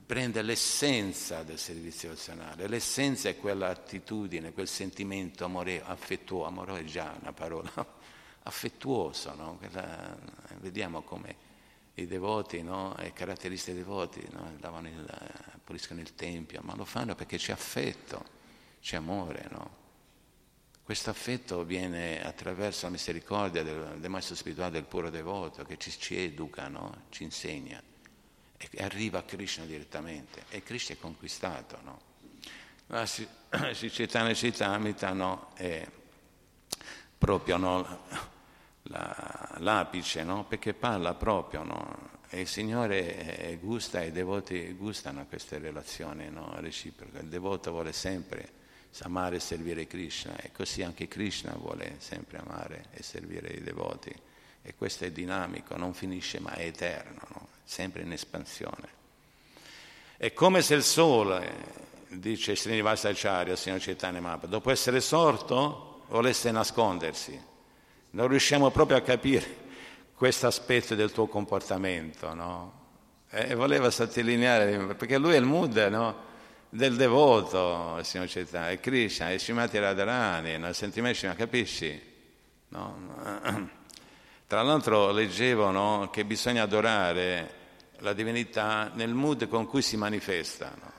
[0.07, 2.67] prende l'essenza del servizio devozionale.
[2.67, 7.71] L'essenza è quell'attitudine, quel sentimento amore, affettuoso, amore è già una parola,
[8.45, 9.59] affettuoso, no?
[9.59, 10.17] Quella,
[10.61, 11.37] vediamo come
[11.97, 12.95] i devoti, no?
[12.95, 14.53] è caratteristica dei devoti, no?
[14.57, 18.25] il, puliscono il tempio, ma lo fanno perché c'è affetto,
[18.81, 19.85] c'è amore, no?
[20.87, 25.91] Questo affetto viene attraverso la misericordia del, del maestro spirituale del puro devoto che ci,
[25.91, 27.07] ci educa, no?
[27.09, 27.82] ci insegna
[28.57, 31.80] e arriva a Krishna direttamente e Krishna è conquistato.
[31.82, 32.01] No?
[32.87, 35.49] La Chaitanya Citamita no?
[35.55, 35.84] è
[37.18, 38.05] proprio no?
[38.82, 40.45] La, l'apice, no?
[40.45, 42.11] perché parla proprio no?
[42.28, 46.55] E il Signore gusta i devoti gustano queste relazioni no?
[46.61, 47.18] reciproche.
[47.18, 48.56] Il devoto vuole sempre
[49.05, 54.14] amare e servire Krishna e così anche Krishna vuole sempre amare e servire i devoti.
[54.62, 57.49] E questo è dinamico, non finisce mai, è eterno, no?
[57.64, 58.88] sempre in espansione.
[60.16, 61.53] È come se il sole,
[62.09, 67.38] dice Srinivasa Acharya, signor Chaitanya Mahaprabhu, dopo essere sorto volesse nascondersi.
[68.11, 69.64] Non riusciamo proprio a capire
[70.14, 72.84] questo aspetto del tuo comportamento, no?
[73.28, 76.34] E voleva sottolineare, perché lui è il mood no?
[76.69, 80.69] Del devoto, signor Chaitanya, è Krishna, è Shimati Radharani, no?
[80.69, 82.14] il sentimento, capisci?
[82.69, 83.71] No?
[84.47, 86.09] Tra l'altro leggevo no?
[86.12, 87.55] che bisogna adorare
[87.99, 90.73] la divinità nel mood con cui si manifesta.
[90.81, 90.93] No?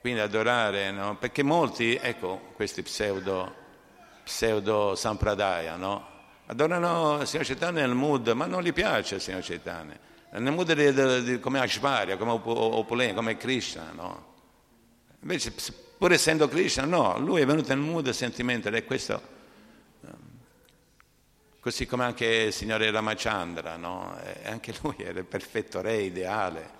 [0.00, 1.16] Quindi adorare, no?
[1.16, 3.54] perché molti, ecco, questi pseudo,
[4.24, 6.12] pseudo sampradaya, no?
[6.46, 9.98] adorano Signor Chaitanya nel mood, ma non gli piace Signor Chaitanya,
[10.38, 13.92] nel mood di, di, di, come Ashvarya, come Opulen, come Krishna.
[13.92, 14.32] No?
[15.20, 15.52] Invece,
[15.98, 19.32] pur essendo Krishna, no, lui è venuto nel mood sentimento ed è questo
[21.64, 24.14] Così come anche il Signore Ramachandra, no?
[24.44, 26.70] anche lui era il perfetto re ideale.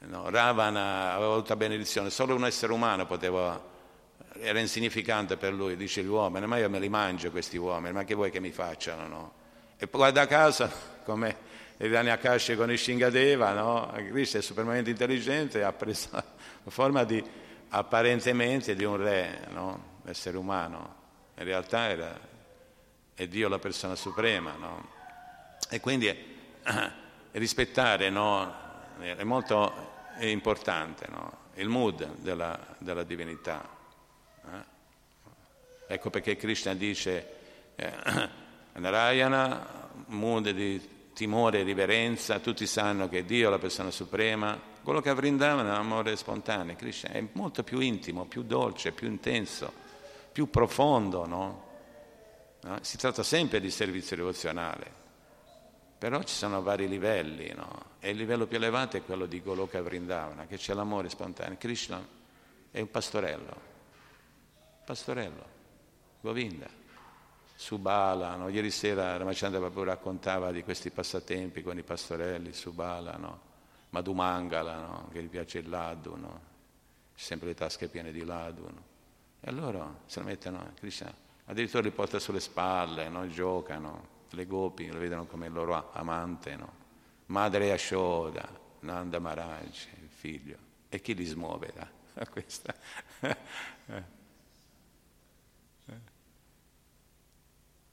[0.00, 0.28] No?
[0.28, 3.58] Ravana aveva avuto benedizione, solo un essere umano poteva,
[4.34, 8.04] era insignificante per lui, dice gli uomini, ma io me li mangio questi uomini, ma
[8.04, 9.08] che vuoi che mi facciano?
[9.08, 9.32] No?
[9.78, 10.70] E poi guarda caso,
[11.06, 11.36] come
[11.78, 13.92] Irani Akashi con il Shingadeva, no?
[14.08, 17.22] Cristo è supremamente intelligente ha preso la forma di,
[17.68, 19.96] apparentemente di un re, no?
[20.06, 20.96] essere umano.
[21.36, 22.18] In realtà era
[23.14, 24.88] è Dio la persona suprema, no?
[25.70, 26.16] E quindi eh,
[27.32, 28.54] rispettare no?
[29.00, 31.46] è molto è importante, no?
[31.54, 33.68] il mood della, della divinità.
[34.44, 34.76] Eh?
[35.94, 37.92] Ecco perché Krishna dice eh,
[38.74, 45.00] Narayana, mood di timore e riverenza, tutti sanno che Dio è la persona suprema, quello
[45.00, 49.72] che Vrindavana è amore spontaneo, Krishna è molto più intimo, più dolce, più intenso,
[50.30, 51.66] più profondo, no?
[52.60, 52.78] No?
[52.82, 54.92] Si tratta sempre di servizio devozionale,
[55.98, 57.96] però ci sono vari livelli, no?
[57.98, 61.58] e il livello più elevato è quello di Goloka Vrindavana, che c'è l'amore spontaneo.
[61.58, 62.00] Krishna
[62.70, 63.60] è un pastorello,
[64.84, 65.44] pastorello,
[66.20, 66.77] Govinda.
[67.60, 68.48] Subala, no?
[68.50, 73.40] ieri sera Ramachandra Prabhu raccontava di questi passatempi con i pastorelli, Subala, no?
[73.90, 75.08] Madhumangala, no?
[75.10, 76.40] che gli piace il laddu, no?
[77.16, 78.62] sempre le tasche piene di laddu.
[78.62, 78.82] No?
[79.40, 81.12] E allora se lo mettono, Krishna
[81.46, 83.26] addirittura li porta sulle spalle, no?
[83.26, 86.72] giocano, le gopi lo vedono come il loro amante, no?
[87.26, 88.48] madre Ashoda,
[88.80, 91.88] Nanda Maharaj, il figlio, e chi li smuove da
[92.30, 92.72] questa?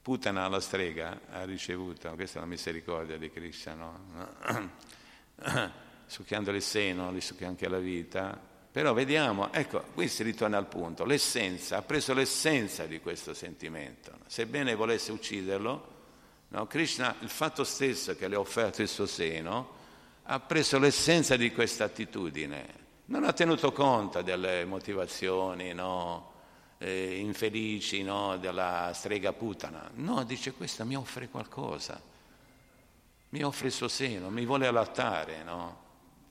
[0.06, 4.70] Putana la strega ha ricevuto, questa è la misericordia di Krishna, no?
[6.06, 8.40] succhiandole il seno, gli succhia anche la vita,
[8.70, 14.12] però vediamo, ecco, qui si ritorna al punto, l'essenza, ha preso l'essenza di questo sentimento.
[14.28, 15.94] Sebbene volesse ucciderlo,
[16.50, 19.70] no, Krishna, il fatto stesso che le ha offerto il suo seno,
[20.22, 22.64] ha preso l'essenza di questa attitudine.
[23.06, 26.34] Non ha tenuto conto delle motivazioni no,
[26.78, 29.90] eh, infelici no, della strega putana.
[29.94, 32.00] No, dice questa mi offre qualcosa,
[33.30, 35.42] mi offre il suo seno, mi vuole allattare.
[35.42, 35.84] No?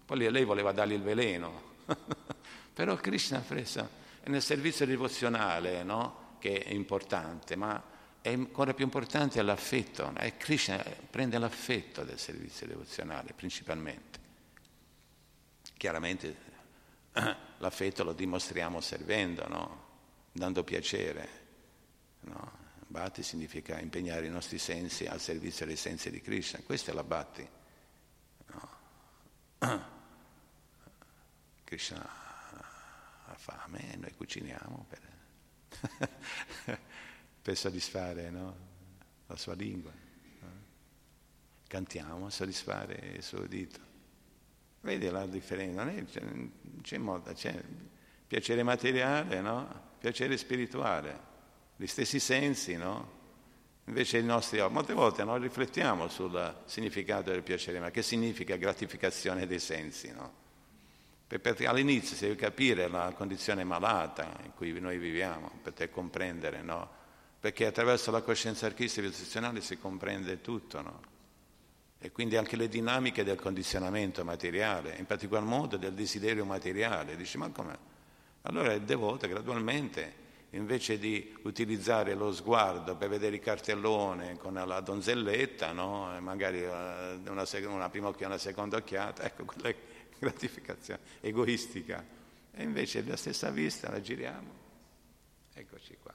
[0.06, 1.74] Poi lei voleva dargli il veleno.
[2.74, 3.88] Però Krishna presa
[4.26, 6.24] nel servizio devozionale, no?
[6.40, 7.82] che è importante, ma
[8.22, 10.12] è ancora più importante l'affetto.
[10.18, 14.20] E Krishna prende l'affetto del servizio devozionale principalmente.
[15.78, 16.36] Chiaramente
[17.58, 19.85] l'affetto lo dimostriamo servendo, no?
[20.36, 21.44] Dando piacere.
[22.22, 22.64] No?
[22.88, 26.60] Bhatti significa impegnare i nostri sensi al servizio dei sensi di Krishna.
[26.60, 27.48] Questa è la Bhatti.
[28.48, 28.70] No?
[31.64, 32.08] Krishna
[33.26, 36.80] ha fame e noi cuciniamo per,
[37.42, 38.58] per soddisfare no?
[39.28, 40.04] la sua lingua.
[41.68, 43.80] Cantiamo a soddisfare il suo udito.
[44.82, 45.84] Vedi la differenza?
[45.84, 46.22] Non c'è,
[46.82, 47.64] c'è, modo, c'è
[48.28, 49.85] piacere materiale, no?
[50.06, 51.20] Piacere spirituale,
[51.76, 53.24] gli stessi sensi, no?
[53.86, 59.48] Invece i nostri, molte volte non riflettiamo sul significato del piacere, ma che significa gratificazione
[59.48, 60.44] dei sensi, no?
[61.28, 66.62] perché all'inizio si deve capire la condizione malata in cui noi viviamo, per te comprendere,
[66.62, 66.88] no?
[67.40, 71.02] Perché attraverso la coscienza archistica istituzionale si comprende tutto, no?
[71.98, 77.16] E quindi anche le dinamiche del condizionamento materiale, in particolar modo del desiderio materiale.
[77.16, 77.94] Dici, ma come?
[78.48, 84.80] Allora il devoto gradualmente invece di utilizzare lo sguardo per vedere il cartellone con la
[84.82, 86.16] donzelletta, no?
[86.22, 89.74] magari eh, una, una prima occhiata, una seconda occhiata, ecco, quella
[90.18, 92.04] gratificazione egoistica.
[92.52, 94.64] E invece la stessa vista la giriamo.
[95.54, 96.14] Eccoci qua.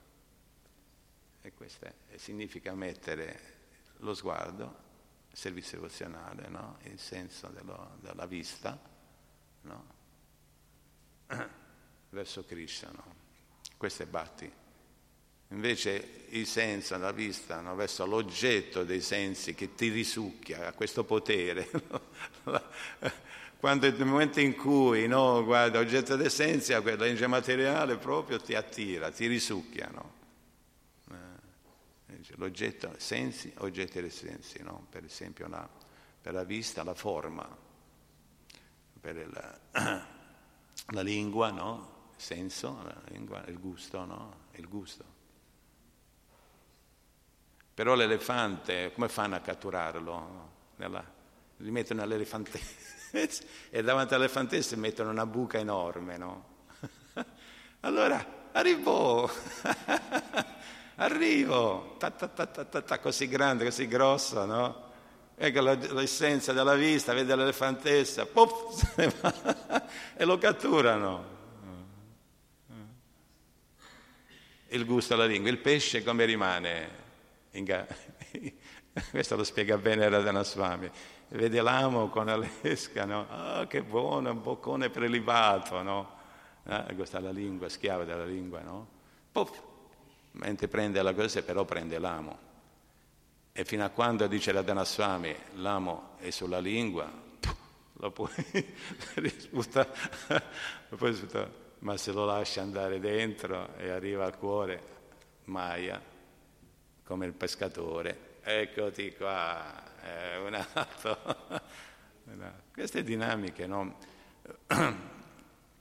[1.43, 3.59] E questo è, significa mettere
[3.99, 4.89] lo sguardo,
[5.31, 6.79] il servizio devozionale, no?
[6.85, 8.79] il senso dello, della vista,
[9.63, 9.99] no?
[12.11, 12.91] verso Krishna.
[12.95, 13.15] No?
[13.77, 14.51] Questo è Bhatti.
[15.53, 17.75] Invece il senso, la vista, no?
[17.75, 21.69] verso l'oggetto dei sensi che ti risucchia, ha questo potere.
[23.59, 28.55] Quando nel momento in cui no, guarda l'oggetto dei sensi, la legge materiale proprio ti
[28.55, 29.91] attira, ti risucchia.
[29.93, 30.13] No?
[31.11, 34.87] Eh, l'oggetto, sensi, oggetti dei sensi, no?
[34.89, 35.69] per esempio la,
[36.23, 37.45] per la vista, la forma,
[39.01, 39.61] per il,
[40.93, 41.99] la lingua, no?
[42.21, 44.35] Senso, la lingua, il gusto, no?
[44.53, 45.05] il gusto.
[47.73, 50.49] Però l'elefante, come fanno a catturarlo?
[50.77, 51.03] Nella,
[51.57, 56.45] li mettono nell'elefantessa e davanti all'elefantessa mettono una buca enorme, no?
[57.81, 59.31] allora, arrivo,
[60.97, 64.89] arrivo, ta, ta, ta, così grande, così grosso, no?
[65.37, 68.99] Ecco l'essenza della vista, vede l'elefantessa, puff,
[70.17, 71.39] e lo catturano.
[74.73, 76.89] Il gusto alla lingua, il pesce come rimane?
[79.11, 80.89] Questo lo spiega bene Radhana Swami.
[81.31, 82.27] Vede l'amo con
[82.63, 83.27] l'esca, no?
[83.29, 86.19] Ah, che buono, un boccone prelibato, no?
[86.65, 88.87] Ah, è la lingua, schiava della lingua, no?
[89.33, 89.61] Puff,
[90.33, 92.39] mentre prende la cosa, però prende l'amo.
[93.51, 97.11] E fino a quando dice la Dhanaswami, l'amo è sulla lingua,
[97.95, 98.31] lo puoi
[100.91, 104.83] lo puoi risputare, ma se lo lascia andare dentro e arriva al cuore,
[105.45, 106.01] Maya,
[107.05, 111.19] come il pescatore, eccoti qua, è un altro.
[112.73, 113.99] Queste dinamiche no?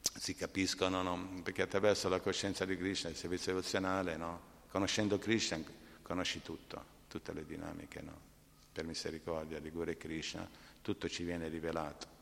[0.02, 1.42] si capiscono no?
[1.44, 4.42] perché attraverso la coscienza di Krishna, il servizio devozionale, no?
[4.70, 5.62] conoscendo Krishna
[6.02, 8.04] conosci tutto tutte le dinamiche,
[8.72, 10.48] per misericordia di Guru e Krishna,
[10.82, 12.19] tutto ci viene rivelato.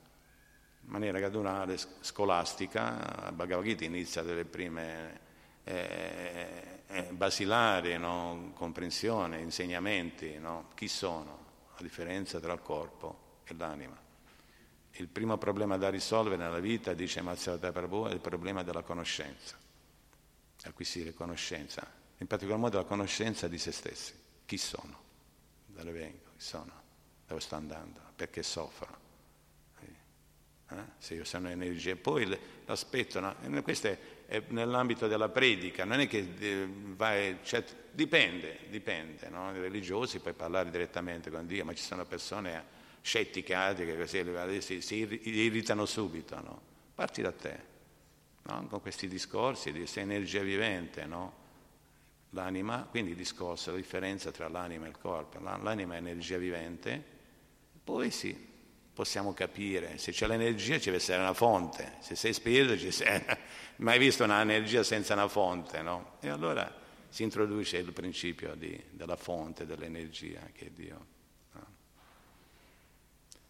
[0.88, 5.19] In maniera graduale, scolastica, Bhagavad Gita inizia dalle prime
[5.65, 8.53] eh, eh, basilari, no?
[8.55, 10.69] comprensione, insegnamenti, no?
[10.75, 13.99] chi sono, la differenza tra il corpo e l'anima.
[14.91, 19.57] Il primo problema da risolvere nella vita, dice Mazzata Prabhu, è il problema della conoscenza,
[20.63, 21.85] acquisire conoscenza,
[22.19, 24.13] in particolar modo la conoscenza di se stessi.
[24.45, 24.97] Chi sono?
[25.65, 26.29] Da dove vengo?
[26.38, 26.71] Chi sono?
[27.27, 27.99] Dove sto andando?
[28.15, 29.07] Perché soffro?
[30.70, 30.76] Eh?
[30.97, 31.95] Se sono energia.
[31.95, 33.36] Poi l'aspetto, no?
[33.63, 39.55] questo è, è, nell'ambito della predica, non è che eh, vai, cioè, dipende, dipende, no?
[39.55, 44.82] I religiosi puoi parlare direttamente con Dio, ma ci sono persone scettiche, che così, si,
[44.82, 46.61] si irritano subito, no?
[46.93, 47.59] Parti da te,
[48.43, 48.68] no?
[48.68, 51.45] con questi discorsi di sei energia vivente, no?
[52.32, 55.39] l'anima, quindi il discorso, la differenza tra l'anima e il corpo.
[55.39, 57.01] L'anima è energia vivente,
[57.84, 58.46] poi sì,
[58.97, 63.23] possiamo capire, se c'è l'energia ci deve essere una fonte, se sei spirito ci sei,
[63.77, 66.13] mai visto un'energia senza una fonte, no?
[66.19, 66.75] E allora
[67.07, 71.05] si introduce il principio di, della fonte dell'energia che è Dio.
[71.51, 71.65] No?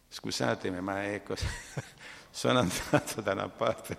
[0.10, 1.36] Scusatemi, ma ecco,
[2.30, 3.98] sono andato da una parte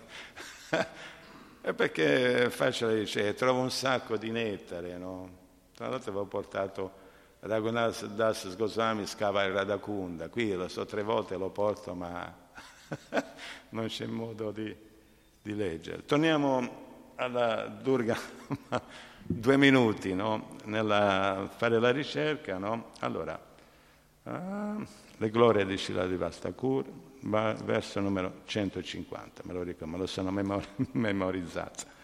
[1.63, 5.31] è perché faccio dice, trovo un sacco di nettare, no?
[5.75, 7.07] Tra l'altro avevo portato
[7.41, 12.35] Raghunath Das Goswami scava il Radakunda, qui lo so tre volte lo porto ma
[13.71, 14.75] non c'è modo di,
[15.43, 16.05] di leggere.
[16.05, 18.17] Torniamo alla Durga,
[19.23, 20.57] due minuti no?
[20.65, 22.59] Nella fare la ricerca.
[22.59, 22.91] No?
[23.01, 23.41] Allora,
[24.25, 24.77] ah,
[25.17, 26.85] le glorie di Shiladivas Thakur,
[27.21, 30.31] verso numero 150, me lo ricordo, me lo sono
[30.93, 31.97] memorizzato.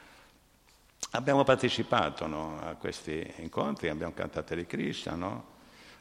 [1.17, 5.45] Abbiamo partecipato no, a questi incontri, abbiamo cantato di Krishna, no?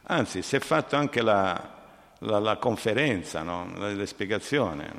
[0.02, 1.82] anzi si è fatto anche la,
[2.18, 3.70] la, la conferenza, no?
[4.06, 4.92] spiegazione,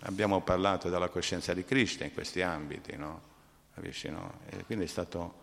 [0.00, 2.94] abbiamo parlato della coscienza di Krishna in questi ambiti,
[4.66, 5.34] quindi è stato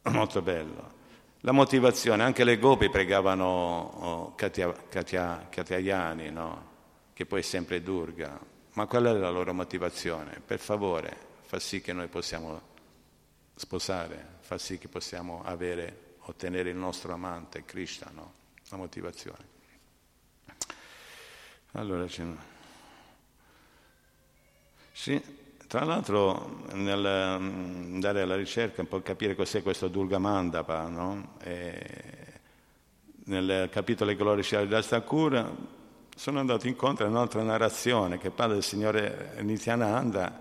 [0.08, 0.96] molto bello.
[1.40, 4.72] La motivazione, anche le gopi pregavano oh, Katia,
[7.12, 8.40] che poi è sempre Durga,
[8.72, 10.40] ma qual è la loro motivazione?
[10.42, 12.76] Per favore, fa sì che noi possiamo
[13.58, 18.32] sposare, fa sì che possiamo avere, ottenere il nostro amante, Krishna, no?
[18.68, 19.56] La motivazione.
[21.72, 22.06] Allora,
[24.92, 25.22] sì,
[25.66, 31.36] Tra l'altro, nel andare alla ricerca, un po' capire cos'è questo Durga Mandapa, no?
[33.24, 35.56] nel capitolo Gloria di Thakur
[36.14, 40.40] sono andato incontro a un'altra narrazione che parla del signore Nityananda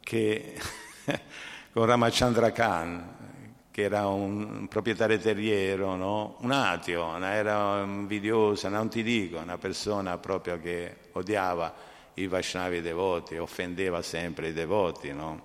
[0.00, 0.60] che
[1.74, 6.36] con Ramachandra Khan, che era un proprietario terriero, no?
[6.42, 11.74] un ateo, era invidiosa, non ti dico, una persona proprio che odiava
[12.14, 15.12] i Vaishnavi devoti, offendeva sempre i devoti.
[15.12, 15.42] No?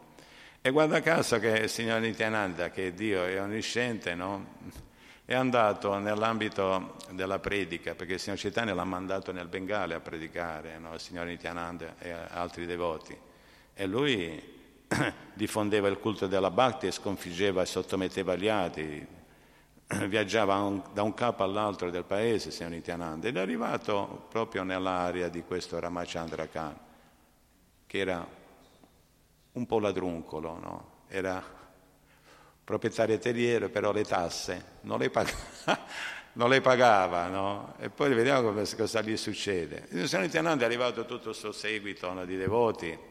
[0.62, 4.46] E guarda caso che il signor Nityananda, che Dio è onnisciente, no?
[5.26, 10.80] è andato nell'ambito della predica, perché il signor Chaitanya l'ha mandato nel Bengale a predicare,
[10.80, 13.18] il signor Nityananda e altri devoti.
[13.74, 14.58] E lui
[15.34, 19.08] diffondeva il culto della Bhakti e sconfiggeva e sottometteva gli ati,
[20.08, 25.30] viaggiava un, da un capo all'altro del paese, signor Nityananda, ed è arrivato proprio nell'area
[25.30, 26.78] di questo Ramachandra Khan,
[27.86, 28.28] che era
[29.52, 30.92] un po' ladruncolo, no?
[31.08, 31.42] era
[32.64, 35.38] proprietario terriero, però le tasse non le pagava,
[36.34, 37.74] non le pagava no?
[37.80, 39.88] e poi vediamo cosa gli succede.
[39.92, 43.09] Il signor Nityananda è arrivato tutto il suo seguito no, di devoti,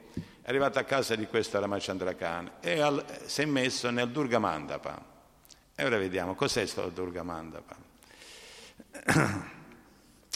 [0.49, 4.38] è arrivato a casa di questo Ramachandra Khan e al, si è messo nel Durga
[4.38, 4.99] Mandapa.
[5.74, 7.76] E ora vediamo cos'è questo Durga Mandapa.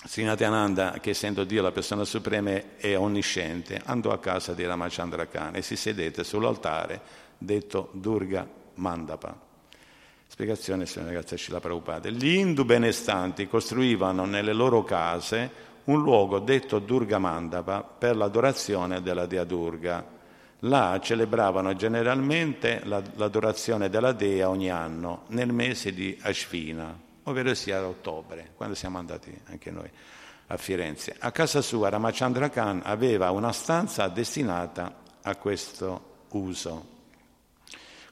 [0.05, 5.57] Srinatyananda, che essendo Dio la persona suprema e onnisciente, andò a casa di Ramachandra Khan
[5.57, 7.01] e si sedette sull'altare
[7.39, 9.35] detto Durga Mandapa.
[10.27, 12.11] Spiegazione, signora ragazza Scila Prabhupada.
[12.11, 19.27] Gli Hindu benestanti costruivano nelle loro case un luogo detto Durga Mandapa per l'adorazione della
[19.27, 20.21] dea Durga.
[20.61, 27.85] Là celebravano generalmente l'adorazione della dea ogni anno, nel mese di Ashvina, ovvero sia ad
[27.85, 29.91] ottobre, quando siamo andati anche noi
[30.47, 31.17] a Firenze.
[31.19, 36.91] A casa sua Ramachandra Khan aveva una stanza destinata a questo uso.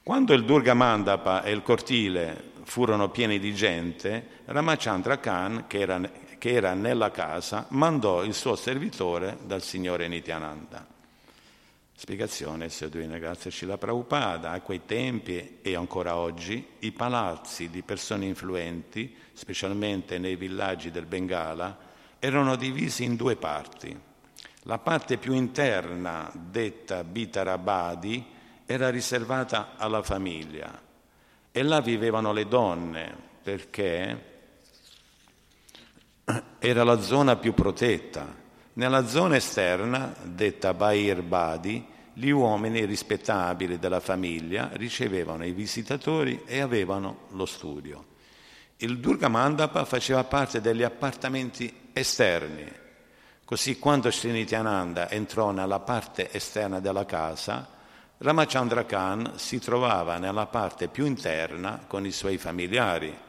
[0.03, 6.01] Quando il Durga Mandapa e il cortile furono pieni di gente, Ramachandra Khan, che era
[6.41, 10.87] che era nella casa, mandò il suo servitore dal signore Nityananda.
[11.95, 19.15] Spiegazione, Seduina, Scila Prabhupada, a quei tempi e ancora oggi i palazzi di persone influenti,
[19.35, 21.77] specialmente nei villaggi del Bengala,
[22.19, 23.95] erano divisi in due parti.
[24.63, 28.25] La parte più interna, detta Bitarabadi,
[28.65, 30.81] era riservata alla famiglia
[31.53, 34.40] e là vivevano le donne perché
[36.59, 38.37] era la zona più protetta.
[38.75, 46.61] Nella zona esterna, detta Bair Badi, gli uomini rispettabili della famiglia ricevevano i visitatori e
[46.61, 48.07] avevano lo studio.
[48.77, 52.71] Il Durga Mandapa faceva parte degli appartamenti esterni,
[53.45, 57.69] così quando Srinityananda entrò nella parte esterna della casa,
[58.19, 63.29] Ramachandra Khan si trovava nella parte più interna con i suoi familiari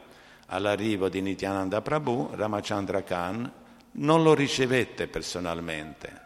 [0.52, 3.50] all'arrivo di Nityananda Prabhu, Ramachandra Khan
[3.92, 6.20] non lo ricevette personalmente,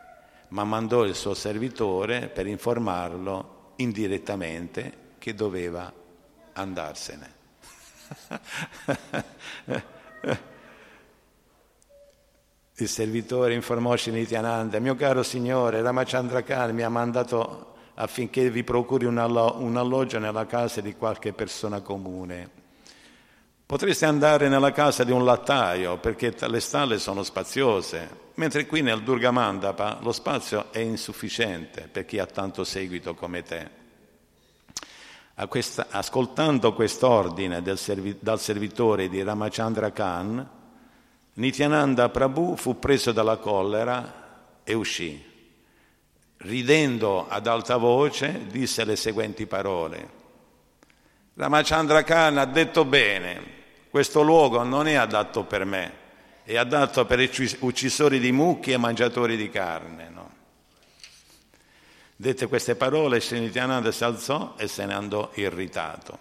[0.48, 5.92] ma mandò il suo servitore per informarlo indirettamente che doveva
[6.52, 7.34] andarsene.
[12.78, 19.06] Il servitore informò Nityananda, mio caro signore, Ramachandra Khan mi ha mandato affinché vi procuri
[19.06, 22.55] un, alloggio nella casa di qualche persona comune.
[23.66, 29.02] Potreste andare nella casa di un lattaio perché le stalle sono spaziose, mentre qui nel
[29.02, 33.68] Durga Mandapa lo spazio è insufficiente per chi ha tanto seguito come te.
[35.48, 40.48] Questa, ascoltando quest'ordine servi, dal servitore di Ramachandra Khan,
[41.32, 45.20] Nityananda Prabhu fu preso dalla collera e uscì.
[46.36, 50.25] Ridendo ad alta voce disse le seguenti parole.
[51.38, 53.42] Ramachandra Khan ha detto bene,
[53.90, 55.92] questo luogo non è adatto per me,
[56.42, 57.18] è adatto per
[57.58, 60.08] uccisori di mucchi e mangiatori di carne.
[60.08, 60.30] No?
[62.16, 66.18] Dette queste parole, Srinityananda si alzò e se ne andò irritato.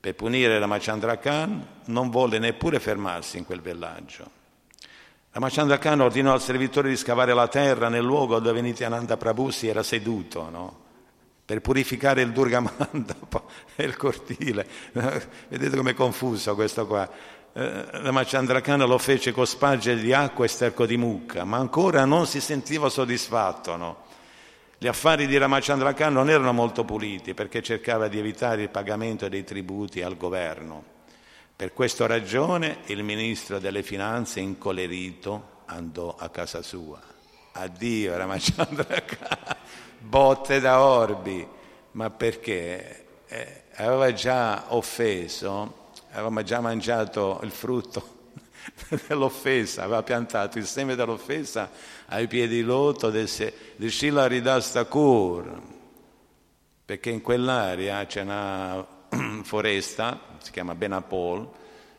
[0.00, 4.28] Per punire Ramachandra Khan non volle neppure fermarsi in quel villaggio.
[5.30, 9.68] Ramachandra Khan ordinò al servitore di scavare la terra nel luogo dove Nityananda Prabhu si
[9.68, 10.83] era seduto, no?
[11.44, 13.14] Per purificare il Durgamanda
[13.76, 14.66] e il cortile.
[15.48, 17.08] Vedete com'è confuso questo qua.
[17.52, 22.04] Eh, la Machandrakana lo fece con spagge di acqua e sterco di mucca, ma ancora
[22.04, 23.76] non si sentiva soddisfatto.
[23.76, 24.02] No?
[24.78, 29.44] Gli affari di Ramachandra non erano molto puliti perché cercava di evitare il pagamento dei
[29.44, 30.92] tributi al governo.
[31.56, 37.00] Per questa ragione il ministro delle finanze, incolerito, andò a casa sua.
[37.52, 39.04] Addio Ramachandra
[40.04, 41.46] botte da orbi,
[41.92, 48.32] ma perché eh, aveva già offeso, aveva già mangiato il frutto
[49.08, 51.70] dell'offesa, aveva piantato il seme dell'offesa
[52.06, 53.28] ai piedi di loto del,
[53.76, 55.60] del Ridastakur,
[56.84, 58.86] perché in quell'area c'è una
[59.42, 61.48] foresta, si chiama Benapol,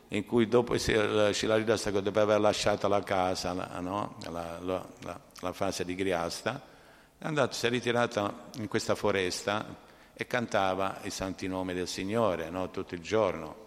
[0.08, 4.14] in cui dopo Shilarida dopo aver lasciato la casa, no?
[4.30, 6.74] la, la, la, la, fase di Griasta,
[7.18, 12.50] è andato, si è ritirato in questa foresta e cantava i santi nomi del Signore
[12.50, 12.70] no?
[12.70, 13.64] tutto il giorno.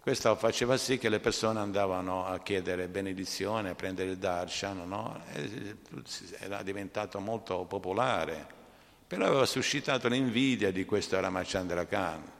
[0.00, 5.20] Questo faceva sì che le persone andavano a chiedere benedizione, a prendere il darshan, no?
[6.38, 8.46] era diventato molto popolare,
[9.06, 12.36] però aveva suscitato l'invidia di questo Ramachandra Khan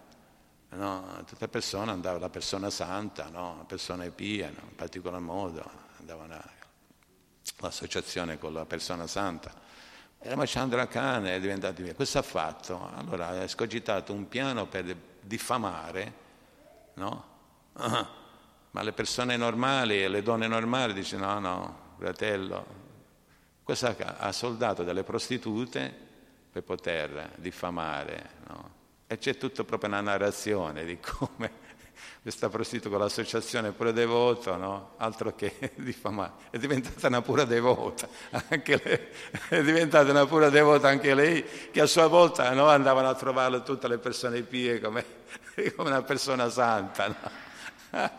[0.71, 3.57] No, tutta persona andava, la persona santa, no?
[3.59, 5.65] la persona pia, in particolar modo,
[5.99, 6.27] andava
[7.57, 9.67] all'associazione con la persona santa.
[10.29, 11.95] E la Machandra Khan è diventato via.
[11.95, 12.91] Cosa ha fatto?
[12.97, 16.13] Allora ha scogitato un piano per diffamare,
[16.97, 17.25] no?
[17.73, 22.67] Ma le persone normali le donne normali dicono no, no, fratello,
[23.63, 25.91] cosa ha soldato delle prostitute
[26.53, 28.71] per poter diffamare, no?
[29.07, 31.51] E c'è tutta proprio una narrazione di come
[32.23, 34.91] questa prostituta con l'associazione pure devoto, no?
[34.99, 38.09] altro che diffamare, è diventata una pura devota,
[38.49, 39.01] anche lei,
[39.49, 43.63] è diventata una pura devota anche lei, che a sua volta no, andavano a trovare
[43.63, 45.05] tutte le persone pie come,
[45.77, 47.07] come una persona santa.
[47.09, 47.47] No?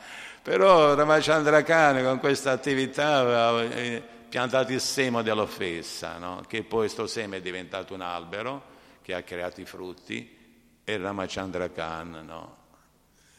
[0.42, 6.44] Però Ramachandra Khan con questa attività aveva eh, piantato il seme dell'offesa, no?
[6.48, 10.38] che poi questo seme è diventato un albero che ha creato i frutti
[10.84, 12.58] e Ramachandra Khan no,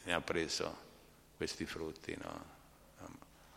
[0.04, 0.88] ne ha preso
[1.36, 2.44] questi frutti no,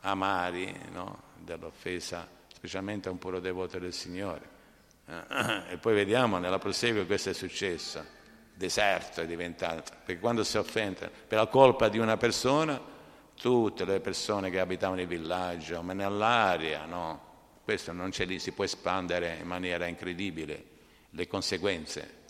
[0.02, 4.52] amari no, dell'offesa, specialmente a un puro devoto del Signore.
[5.70, 8.04] E poi vediamo nella prosegue questo è successo,
[8.54, 12.80] deserto è diventato, perché quando si offende per la colpa di una persona,
[13.36, 17.32] tutte le persone che abitavano nel villaggio, ma nell'aria, no?
[17.64, 20.72] Questo non c'è lì, si può espandere in maniera incredibile.
[21.10, 22.22] Le conseguenze.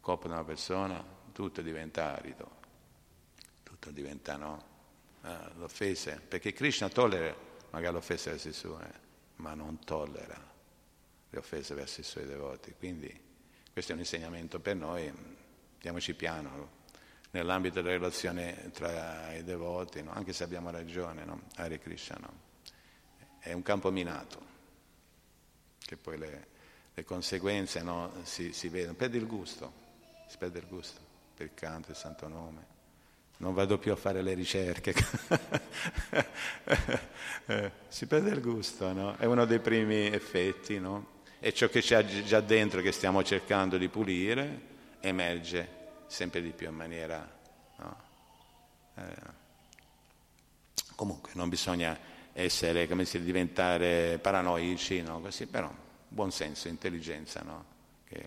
[0.00, 2.59] Colpa di una persona, tutto diventa arido,
[3.80, 4.64] tutto diventa no,
[5.24, 7.34] eh, l'offesa, perché Krishna tollera
[7.70, 8.86] magari l'offesa verso i suoi,
[9.36, 10.38] ma non tollera
[11.30, 12.74] le offese verso i suoi devoti.
[12.78, 13.28] Quindi
[13.72, 15.10] questo è un insegnamento per noi,
[15.80, 16.78] diamoci piano
[17.30, 20.12] nell'ambito della relazione tra i devoti, no?
[20.12, 21.42] anche se abbiamo ragione, no?
[21.56, 22.32] Hare Krishna, no?
[23.38, 24.46] è un campo minato,
[25.78, 26.46] che poi le,
[26.92, 29.88] le conseguenze no, si, si vedono, perde il gusto
[30.30, 31.00] si perde il gusto
[31.34, 32.78] per il canto, il santo nome.
[33.40, 34.94] Non vado più a fare le ricerche.
[37.88, 39.16] si perde il gusto, no?
[39.16, 41.22] È uno dei primi effetti, no?
[41.38, 44.68] E ciò che c'è già dentro che stiamo cercando di pulire
[45.00, 45.68] emerge
[46.06, 47.38] sempre di più in maniera...
[47.76, 47.96] No?
[48.96, 49.38] Eh,
[50.94, 51.98] comunque non bisogna
[52.34, 55.18] essere, come si diventare paranoici, no?
[55.20, 55.72] Così, però
[56.06, 57.64] buon senso, intelligenza, no?
[58.06, 58.22] Che,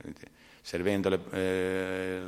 [0.64, 2.22] servendo le, eh,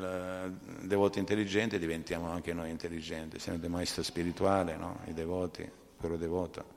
[0.82, 5.00] il devoto intelligente diventiamo anche noi intelligenti, siamo dei maestri spirituali, no?
[5.08, 5.68] i devoti,
[5.98, 6.74] puro devoto.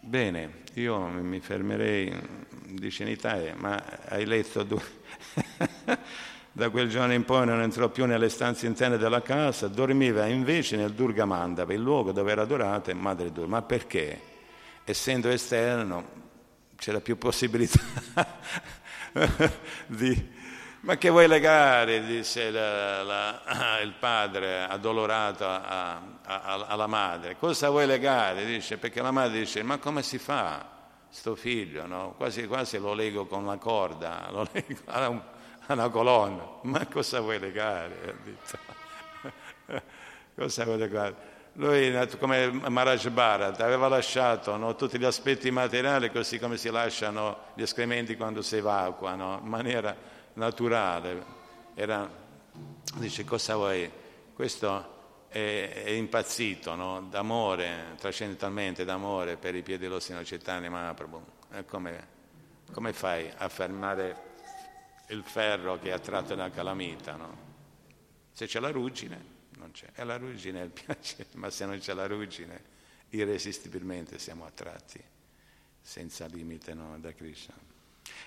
[0.00, 2.16] Bene, io mi fermerei,
[2.68, 4.82] dice in Italia, ma hai letto due...
[6.52, 10.76] da quel giorno in poi non entrò più nelle stanze interne della casa, dormiva invece
[10.76, 13.50] nel Durga Mandava, il luogo dove era adorata Madre Durga.
[13.50, 14.20] Ma perché?
[14.84, 16.23] Essendo esterno,
[16.76, 17.80] c'era più possibilità
[19.86, 20.42] di...
[20.80, 27.38] Ma che vuoi legare, disse la, la, il padre addolorato a, a, a, alla madre.
[27.38, 28.44] Cosa vuoi legare?
[28.44, 30.72] Dice, perché la madre dice, ma come si fa
[31.08, 31.86] sto figlio?
[31.86, 32.12] No?
[32.18, 36.58] Quasi quasi lo lego con la corda, lo lego a, un, colonna.
[36.64, 38.18] Ma cosa vuoi legare?
[40.36, 41.33] cosa vuoi legare?
[41.56, 47.52] Lui, come Maharaj Bharat, aveva lasciato no, tutti gli aspetti materiali così come si lasciano
[47.54, 49.96] gli escrementi quando si evacuano, in maniera
[50.32, 51.24] naturale.
[51.74, 52.10] Era,
[52.96, 53.88] dice, cosa vuoi?
[54.34, 61.22] Questo è, è impazzito no, d'amore, trascendentalmente d'amore per i piedi dello Sino Chaitanya Mahaprabhu.
[61.68, 62.06] Come,
[62.72, 64.32] come fai a fermare
[65.08, 67.14] il ferro che è attratto dalla calamita?
[67.14, 67.36] No?
[68.32, 69.33] Se c'è la ruggine,
[69.64, 69.86] non c'è.
[69.94, 72.62] E la ruggine è il piacere, ma se non c'è la ruggine,
[73.10, 75.02] irresistibilmente siamo attratti,
[75.80, 77.54] senza limite no, da Krishna.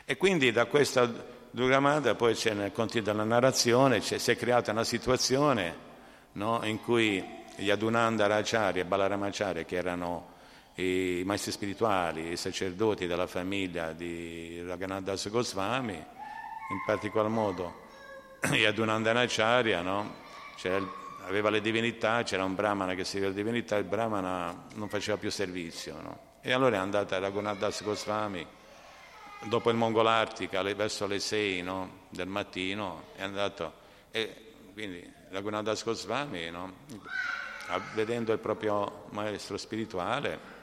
[0.06, 4.84] E quindi da questa Durgamada poi c'è nel continuo della narrazione, si è creata una
[4.84, 5.86] situazione
[6.34, 7.24] no, in cui
[7.56, 10.36] gli Adunanda Racharya e Balaramacharya, che erano
[10.76, 17.86] i maestri spirituali, i sacerdoti della famiglia di Raghunadas Goswami, in particolar modo
[18.42, 20.26] Yadunandanacharya, no?
[21.28, 25.30] Aveva le divinità, c'era un brahmana che seguiva le divinità, il brahmana non faceva più
[25.30, 26.00] servizio.
[26.02, 26.20] No?
[26.42, 28.46] E allora è andata a Raghunadas Goswami,
[29.44, 32.06] dopo il Mongolartica, verso le 6 no?
[32.10, 33.74] del mattino, è andato,
[34.12, 36.74] e quindi Raghunadas Goswami, no?
[37.94, 40.56] vedendo il proprio maestro spirituale,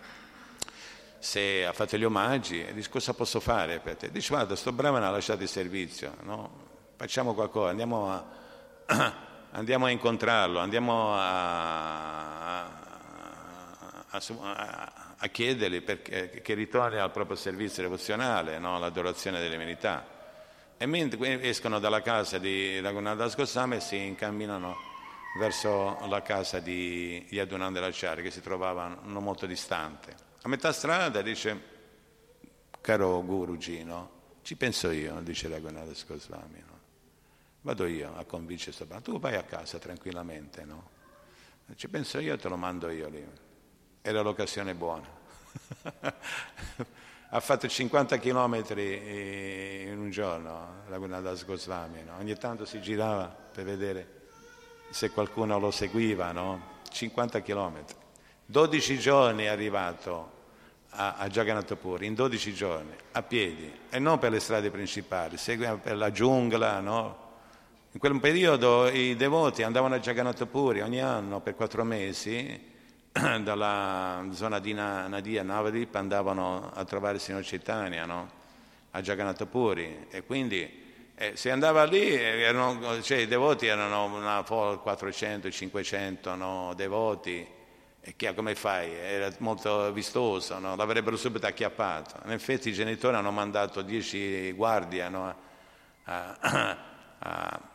[1.18, 4.10] se ha fatto gli omaggi, dice cosa posso fare per te?
[4.10, 6.14] Dice guarda, sto brahmana ha lasciato il servizio,
[6.96, 9.22] facciamo qualcosa, andiamo a,
[9.54, 12.64] andiamo a incontrarlo, andiamo a,
[14.08, 14.22] a,
[15.16, 18.76] a chiedergli perché, che ritorni al proprio servizio devozionale, no?
[18.76, 20.12] all'adorazione delle divinità.
[20.76, 24.76] E mentre escono dalla casa di Raghunadas Goswami si incamminano
[25.38, 30.14] verso la casa di Yadunanda Lacciari che si trovava non molto distante.
[30.42, 31.72] A metà strada dice,
[32.80, 34.10] caro Guruji, no?
[34.42, 36.73] ci penso io, dice Raghunadas Goswami, no?
[37.64, 40.90] Vado io a convincere questo brano, tu vai a casa tranquillamente, no?
[41.76, 43.26] ci penso io, te lo mando io lì.
[44.02, 45.08] Era l'occasione buona.
[47.30, 52.18] ha fatto 50 chilometri in un giorno, Raghunadas Goswami, no?
[52.18, 54.22] ogni tanto si girava per vedere
[54.90, 56.82] se qualcuno lo seguiva, no?
[56.90, 57.96] 50 chilometri.
[58.44, 60.32] 12 giorni è arrivato
[60.90, 65.38] a, a Jagannath Puri, in 12 giorni, a piedi, e non per le strade principali,
[65.38, 67.23] seguiva per la giungla, no?
[67.94, 72.60] In quel periodo i devoti andavano a Jagannath Puri ogni anno per quattro mesi,
[73.12, 78.28] dalla zona di Nadia, Navadip, andavano a trovare il signor Chaitanya, no?
[78.90, 80.68] a Jagannath Puri, e quindi
[81.14, 86.72] eh, si andava lì, erano, cioè, i devoti erano una 400-500 no?
[86.74, 87.46] devoti,
[88.00, 88.92] e che, come fai?
[88.92, 90.74] Era molto vistoso, no?
[90.74, 92.22] l'avrebbero subito acchiappato.
[92.24, 95.34] In effetti i genitori hanno mandato 10 guardie no?
[96.06, 96.38] a,
[97.18, 97.72] a,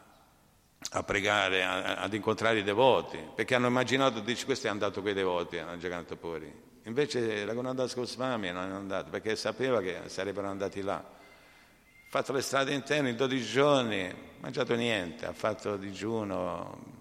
[0.91, 5.11] a, pregare, a, ad incontrare i devoti, perché hanno immaginato, dice, questo è andato con
[5.11, 6.67] i devoti a Jagannathapuri.
[6.83, 10.97] Invece la Gonandas Goswami non è andato, perché sapeva che sarebbero andati là.
[10.97, 16.97] Ha fatto le strade interne in 12 giorni, ha mangiato niente, ha fatto digiuno,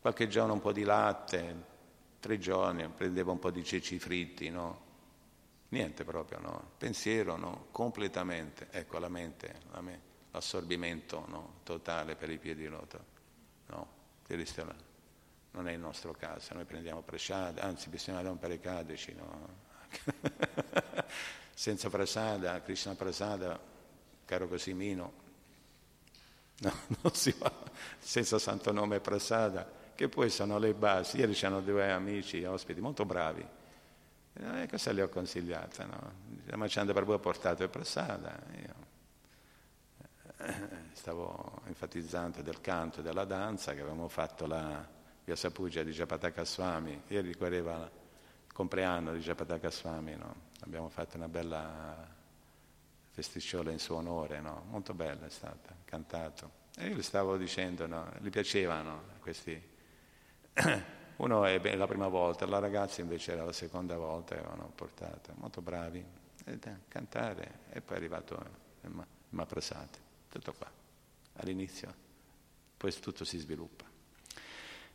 [0.00, 1.72] qualche giorno un po' di latte,
[2.18, 4.82] tre giorni, prendeva un po' di ceci fritti, no?
[5.68, 6.70] Niente proprio, no?
[6.78, 7.66] Pensiero, no?
[7.70, 10.00] Completamente, ecco la mente, la me,
[10.34, 11.54] l'assorbimento no?
[11.62, 13.04] totale per i piedi loto,
[13.66, 14.02] no?
[15.52, 19.48] Non è il nostro caso, noi prendiamo prasada, anzi bisogna rompere cadeci, no?
[21.54, 23.60] Senza prasada, Krishna prasada,
[24.24, 25.12] caro Cosimino,
[26.58, 27.52] no, non si va,
[27.98, 31.18] senza santo nome prasada che poi sono le basi.
[31.18, 33.46] Ieri c'erano due amici, ospiti molto bravi.
[34.32, 35.84] Eh, cosa le ho consigliate?
[35.84, 36.12] No?
[36.56, 38.36] Ma ci hanno proprio portato il prasada.
[38.56, 38.92] Io
[40.92, 44.86] stavo enfatizzando del canto e della danza che avevamo fatto la
[45.24, 47.02] via Sapugia di Japataka Swami.
[47.08, 47.82] Ieri ricorreva
[48.46, 50.16] il compleanno di Japataka Swami.
[50.16, 50.34] No?
[50.60, 52.06] Abbiamo fatto una bella
[53.10, 54.64] festicciola in suo onore, no?
[54.68, 56.62] molto bella è stata, cantato.
[56.76, 58.10] E io le stavo dicendo, no?
[58.20, 59.72] gli piacevano questi
[61.16, 65.60] Uno è la prima volta, la ragazza invece era la seconda volta, avevano portato, molto
[65.60, 66.04] bravi,
[66.46, 68.44] a cantare e poi è arrivato
[68.82, 69.98] il Maprasate,
[70.34, 70.68] tutto qua,
[71.34, 71.94] all'inizio,
[72.76, 73.84] poi tutto si sviluppa.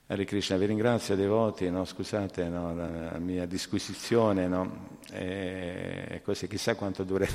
[0.07, 1.85] Hare Krishna, vi ringrazio devoti, no?
[1.85, 2.75] scusate no?
[2.75, 4.97] la, mia disquisizione, no?
[5.11, 7.31] e così chissà quanto durerà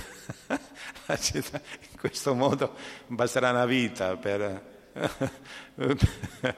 [1.07, 2.75] la città, in questo modo
[3.07, 4.73] basterà una vita per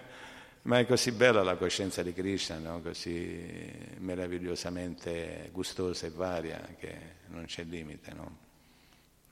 [0.62, 2.80] ma è così bella la coscienza di Krishna, no?
[2.80, 8.12] così meravigliosamente gustosa e varia che non c'è limite.
[8.14, 8.36] No?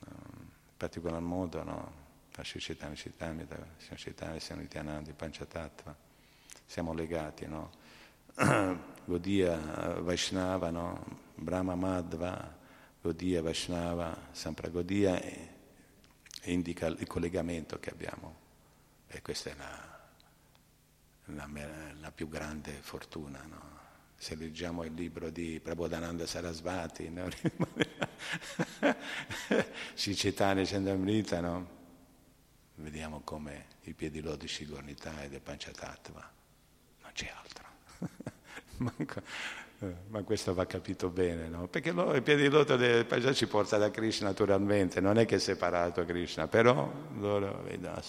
[0.07, 2.04] In particolar modo, no?
[2.43, 5.95] Sri Chaitanya Citamita, Sri Chaitanya Sri Nityananda, Panchatattva,
[6.65, 7.45] siamo legati.
[7.45, 7.71] No?
[9.05, 11.19] Godia Vaishnava, no?
[11.35, 12.57] Brahma Madhva,
[13.01, 15.21] Godia Vaishnava, Sampragodia
[16.43, 18.43] indica il collegamento che abbiamo.
[19.07, 19.95] E questa è la
[21.25, 21.49] la,
[21.99, 23.43] la più grande fortuna.
[23.47, 23.73] No?
[24.15, 27.27] Se leggiamo il libro di Prabodhananda Sarasvati, no?
[29.95, 31.83] Cicetane Chandamrita, no?
[32.75, 36.31] Vediamo come i piedi lodici Gornita e del Panchatattva,
[37.01, 37.63] non c'è altro.
[39.79, 41.67] Eh, ma questo va capito bene, no?
[41.67, 45.35] Perché lo, il piedi loto del Panchatattva ci porta da Krishna naturalmente, non è che
[45.35, 48.01] è separato Krishna, però loro vedono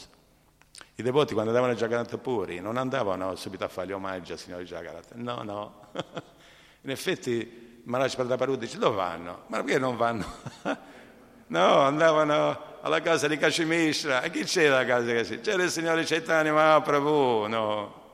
[0.98, 4.38] i devoti quando andavano a Jagannath Puri non andavano subito a fare gli omaggi al
[4.38, 5.88] Signore Jagannath, no, no.
[6.82, 9.42] In effetti Maharaj Prataparuta dice dove vanno?
[9.48, 10.24] Ma perché non vanno?
[11.48, 14.22] no, andavano alla casa di Kashmishra.
[14.22, 15.50] E chi c'era alla casa di Kashmishra?
[15.50, 18.04] C'era il Signore Chaitanya Mahaprabhu, no.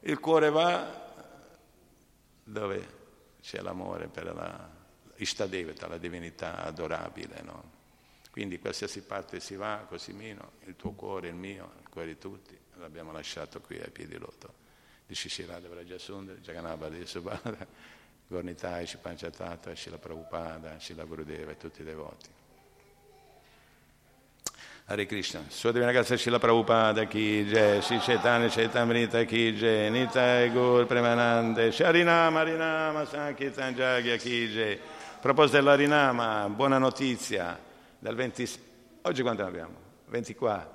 [0.00, 1.06] Il cuore va
[2.44, 2.96] dove
[3.42, 4.76] c'è l'amore per la
[5.16, 7.76] Ishtadevata, la divinità adorabile, no?
[8.30, 12.18] Quindi qualsiasi parte si va, così meno, il tuo cuore, il mio, il cuore di
[12.18, 14.66] tutti, l'abbiamo lasciato qui ai piedi loto
[15.06, 17.66] di Shishirada Vrajasundar, Jaganabha di Subhadra,
[18.28, 22.28] Gornitai, Shipanchatattva, Shila Prabhupada, Shila Gurudeva e tutti i devoti.
[24.90, 30.50] Hare Krishna, Sua Divina Grazia Shila Prabhupada Ki Jai, Shri Chaitanya Chaitamrita Ki Jai, Nitai
[30.50, 34.72] Gur Premanande, Sharinama Harinama Sankirtan Jagya Ki Jai.
[34.72, 37.58] A proposito dell'Arinama, buona notizia,
[37.98, 38.48] dal 20,
[39.02, 39.74] oggi quanto abbiamo?
[40.06, 40.70] 24.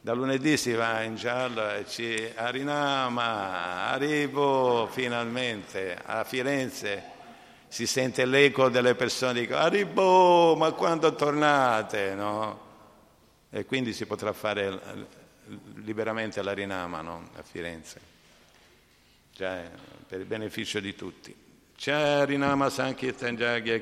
[0.00, 7.10] Da lunedì si va in giallo e ci Arinama, arrivo finalmente a Firenze.
[7.66, 12.14] Si sente l'eco delle persone che dicono ma quando tornate?
[12.14, 12.63] No?
[13.54, 14.80] E quindi si potrà fare
[15.76, 17.30] liberamente l'arinama no?
[17.36, 18.00] a Firenze,
[19.32, 19.70] cioè,
[20.08, 21.32] per il beneficio di tutti.
[21.76, 23.80] C'è Arinama Sankirtan Jagya